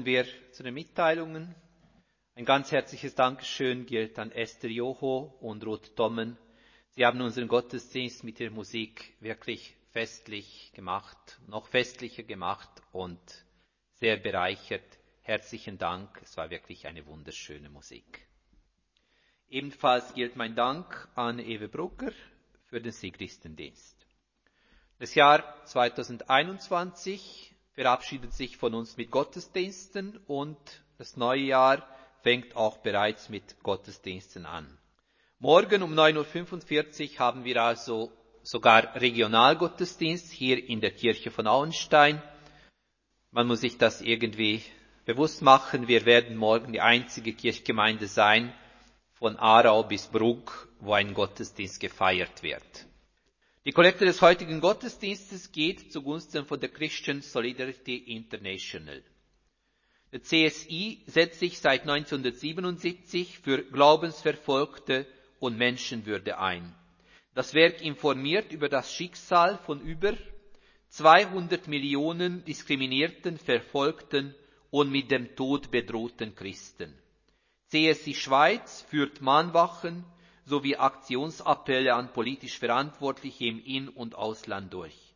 Kommen 0.00 0.06
wir 0.06 0.24
zu 0.52 0.62
den 0.62 0.72
Mitteilungen. 0.72 1.54
Ein 2.34 2.46
ganz 2.46 2.72
herzliches 2.72 3.14
Dankeschön 3.14 3.84
gilt 3.84 4.18
an 4.18 4.32
Esther 4.32 4.70
Joho 4.70 5.36
und 5.42 5.62
Ruth 5.66 5.92
Dommen. 5.98 6.38
Sie 6.92 7.04
haben 7.04 7.20
unseren 7.20 7.48
Gottesdienst 7.48 8.24
mit 8.24 8.40
ihrer 8.40 8.50
Musik 8.50 9.12
wirklich 9.20 9.76
festlich 9.90 10.72
gemacht, 10.74 11.38
noch 11.48 11.66
festlicher 11.66 12.22
gemacht 12.22 12.70
und 12.92 13.20
sehr 13.96 14.16
bereichert. 14.16 14.86
Herzlichen 15.20 15.76
Dank, 15.76 16.08
es 16.22 16.34
war 16.38 16.48
wirklich 16.48 16.86
eine 16.86 17.04
wunderschöne 17.04 17.68
Musik. 17.68 18.26
Ebenfalls 19.50 20.14
gilt 20.14 20.34
mein 20.34 20.54
Dank 20.56 21.08
an 21.14 21.38
Ewe 21.38 21.68
Brugger 21.68 22.12
für 22.70 22.80
den 22.80 22.92
Siegristendienst. 22.92 24.06
Das 24.98 25.14
Jahr 25.14 25.62
2021 25.66 27.49
verabschiedet 27.80 28.34
sich 28.34 28.58
von 28.58 28.74
uns 28.74 28.98
mit 28.98 29.10
Gottesdiensten 29.10 30.20
und 30.26 30.58
das 30.98 31.16
neue 31.16 31.40
Jahr 31.40 31.82
fängt 32.22 32.54
auch 32.54 32.76
bereits 32.76 33.30
mit 33.30 33.62
Gottesdiensten 33.62 34.44
an. 34.44 34.66
Morgen 35.38 35.82
um 35.82 35.94
9.45 35.94 37.14
Uhr 37.14 37.18
haben 37.20 37.44
wir 37.44 37.62
also 37.62 38.12
sogar 38.42 38.94
Regionalgottesdienst 38.96 40.30
hier 40.30 40.62
in 40.62 40.82
der 40.82 40.90
Kirche 40.90 41.30
von 41.30 41.46
Auenstein. 41.46 42.22
Man 43.30 43.46
muss 43.46 43.62
sich 43.62 43.78
das 43.78 44.02
irgendwie 44.02 44.62
bewusst 45.06 45.40
machen. 45.40 45.88
Wir 45.88 46.04
werden 46.04 46.36
morgen 46.36 46.74
die 46.74 46.82
einzige 46.82 47.32
Kirchgemeinde 47.32 48.08
sein 48.08 48.52
von 49.14 49.38
Aarau 49.38 49.84
bis 49.84 50.06
Brugg, 50.06 50.52
wo 50.80 50.92
ein 50.92 51.14
Gottesdienst 51.14 51.80
gefeiert 51.80 52.42
wird. 52.42 52.89
Die 53.70 53.74
Kollekte 53.74 54.04
des 54.04 54.20
heutigen 54.20 54.60
Gottesdienstes 54.60 55.52
geht 55.52 55.92
zugunsten 55.92 56.44
von 56.44 56.58
der 56.58 56.70
Christian 56.70 57.22
Solidarity 57.22 57.98
International. 57.98 59.00
Der 60.10 60.22
CSI 60.24 61.04
setzt 61.06 61.38
sich 61.38 61.60
seit 61.60 61.82
1977 61.82 63.38
für 63.38 63.62
Glaubensverfolgte 63.62 65.06
und 65.38 65.56
Menschenwürde 65.56 66.40
ein. 66.40 66.74
Das 67.36 67.54
Werk 67.54 67.80
informiert 67.80 68.50
über 68.50 68.68
das 68.68 68.92
Schicksal 68.92 69.56
von 69.58 69.80
über 69.80 70.14
200 70.88 71.68
Millionen 71.68 72.44
diskriminierten, 72.44 73.38
verfolgten 73.38 74.34
und 74.70 74.90
mit 74.90 75.12
dem 75.12 75.36
Tod 75.36 75.70
bedrohten 75.70 76.34
Christen. 76.34 76.92
CSI 77.68 78.14
Schweiz 78.14 78.82
führt 78.90 79.20
Mahnwachen 79.20 80.04
sowie 80.50 80.76
Aktionsappelle 80.76 81.94
an 81.94 82.12
politisch 82.12 82.58
Verantwortliche 82.58 83.46
im 83.46 83.64
In- 83.64 83.88
und 83.88 84.16
Ausland 84.16 84.74
durch. 84.74 85.14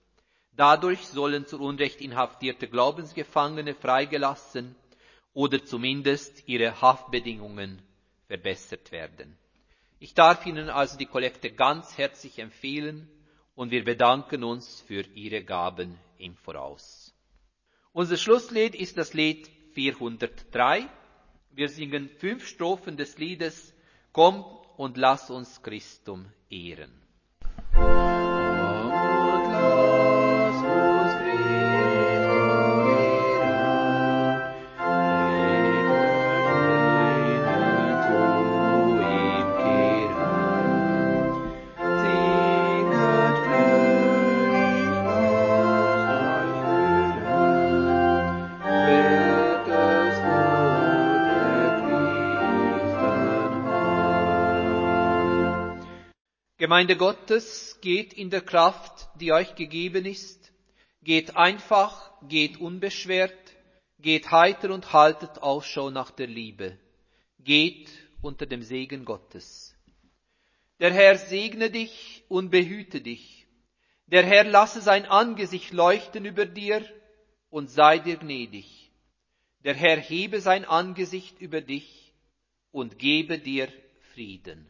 Dadurch 0.57 1.01
sollen 1.09 1.45
zu 1.47 1.61
Unrecht 1.61 2.01
inhaftierte 2.01 2.69
Glaubensgefangene 2.69 3.75
freigelassen 3.75 4.77
oder 5.33 5.65
zumindest 5.65 6.45
ihre 6.47 6.81
Haftbedingungen 6.81 7.83
verbessert 8.29 8.93
werden. 8.93 9.37
Ich 9.99 10.15
darf 10.15 10.47
Ihnen 10.47 10.71
also 10.71 10.97
die 10.97 11.07
Kollekte 11.07 11.51
ganz 11.51 11.99
herzlich 11.99 12.39
empfehlen 12.39 13.09
und 13.57 13.73
wir 13.73 13.85
bedanken 13.85 14.45
uns 14.45 14.83
für 14.83 15.03
Ihre 15.15 15.43
Gaben 15.43 15.99
im 16.19 16.37
Voraus. 16.37 17.13
Unser 17.93 18.17
Schlusslied 18.17 18.77
ist 18.77 18.97
das 18.97 19.15
Lied 19.15 19.51
403. 19.73 20.89
Wir 21.51 21.69
singen 21.69 22.09
fünf 22.09 22.47
Strophen 22.47 22.97
des 22.97 23.19
Liedes 23.19 23.75
Komm 24.13 24.45
und 24.77 24.97
lass 24.97 25.31
uns 25.31 25.63
Christum 25.63 26.27
ehren. 26.51 27.04
Gemeinde 56.75 56.97
Gottes, 56.97 57.79
geht 57.83 58.13
in 58.13 58.31
der 58.31 58.41
Kraft, 58.41 59.09
die 59.21 59.33
euch 59.33 59.55
gegeben 59.55 60.07
ist, 60.07 60.53
geht 61.05 61.37
einfach, 61.37 62.11
geht 62.27 62.57
unbeschwert, 62.59 63.39
geht 64.01 64.33
heiter 64.33 64.75
und 64.75 64.93
haltet 64.93 65.39
Ausschau 65.41 65.91
nach 65.91 66.11
der 66.11 66.27
Liebe, 66.27 66.77
geht 67.39 67.89
unter 68.23 68.47
dem 68.47 68.65
Segen 68.65 69.05
Gottes. 69.05 69.77
Der 70.81 70.93
Herr 70.93 71.17
segne 71.17 71.71
dich 71.71 72.25
und 72.27 72.51
behüte 72.51 73.01
dich. 73.01 73.47
Der 74.07 74.25
Herr 74.25 74.43
lasse 74.43 74.81
sein 74.81 75.07
Angesicht 75.07 75.73
leuchten 75.73 76.25
über 76.25 76.45
dir 76.45 76.85
und 77.51 77.71
sei 77.71 78.01
dir 78.01 78.17
gnädig. 78.17 78.91
Der 79.61 79.75
Herr 79.75 79.99
hebe 79.99 80.41
sein 80.41 80.65
Angesicht 80.65 81.39
über 81.39 81.61
dich 81.61 82.13
und 82.73 82.99
gebe 82.99 83.39
dir 83.39 83.69
Frieden. 84.13 84.69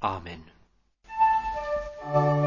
Amen. 0.00 0.57
Thank 2.12 2.32
you. 2.32 2.37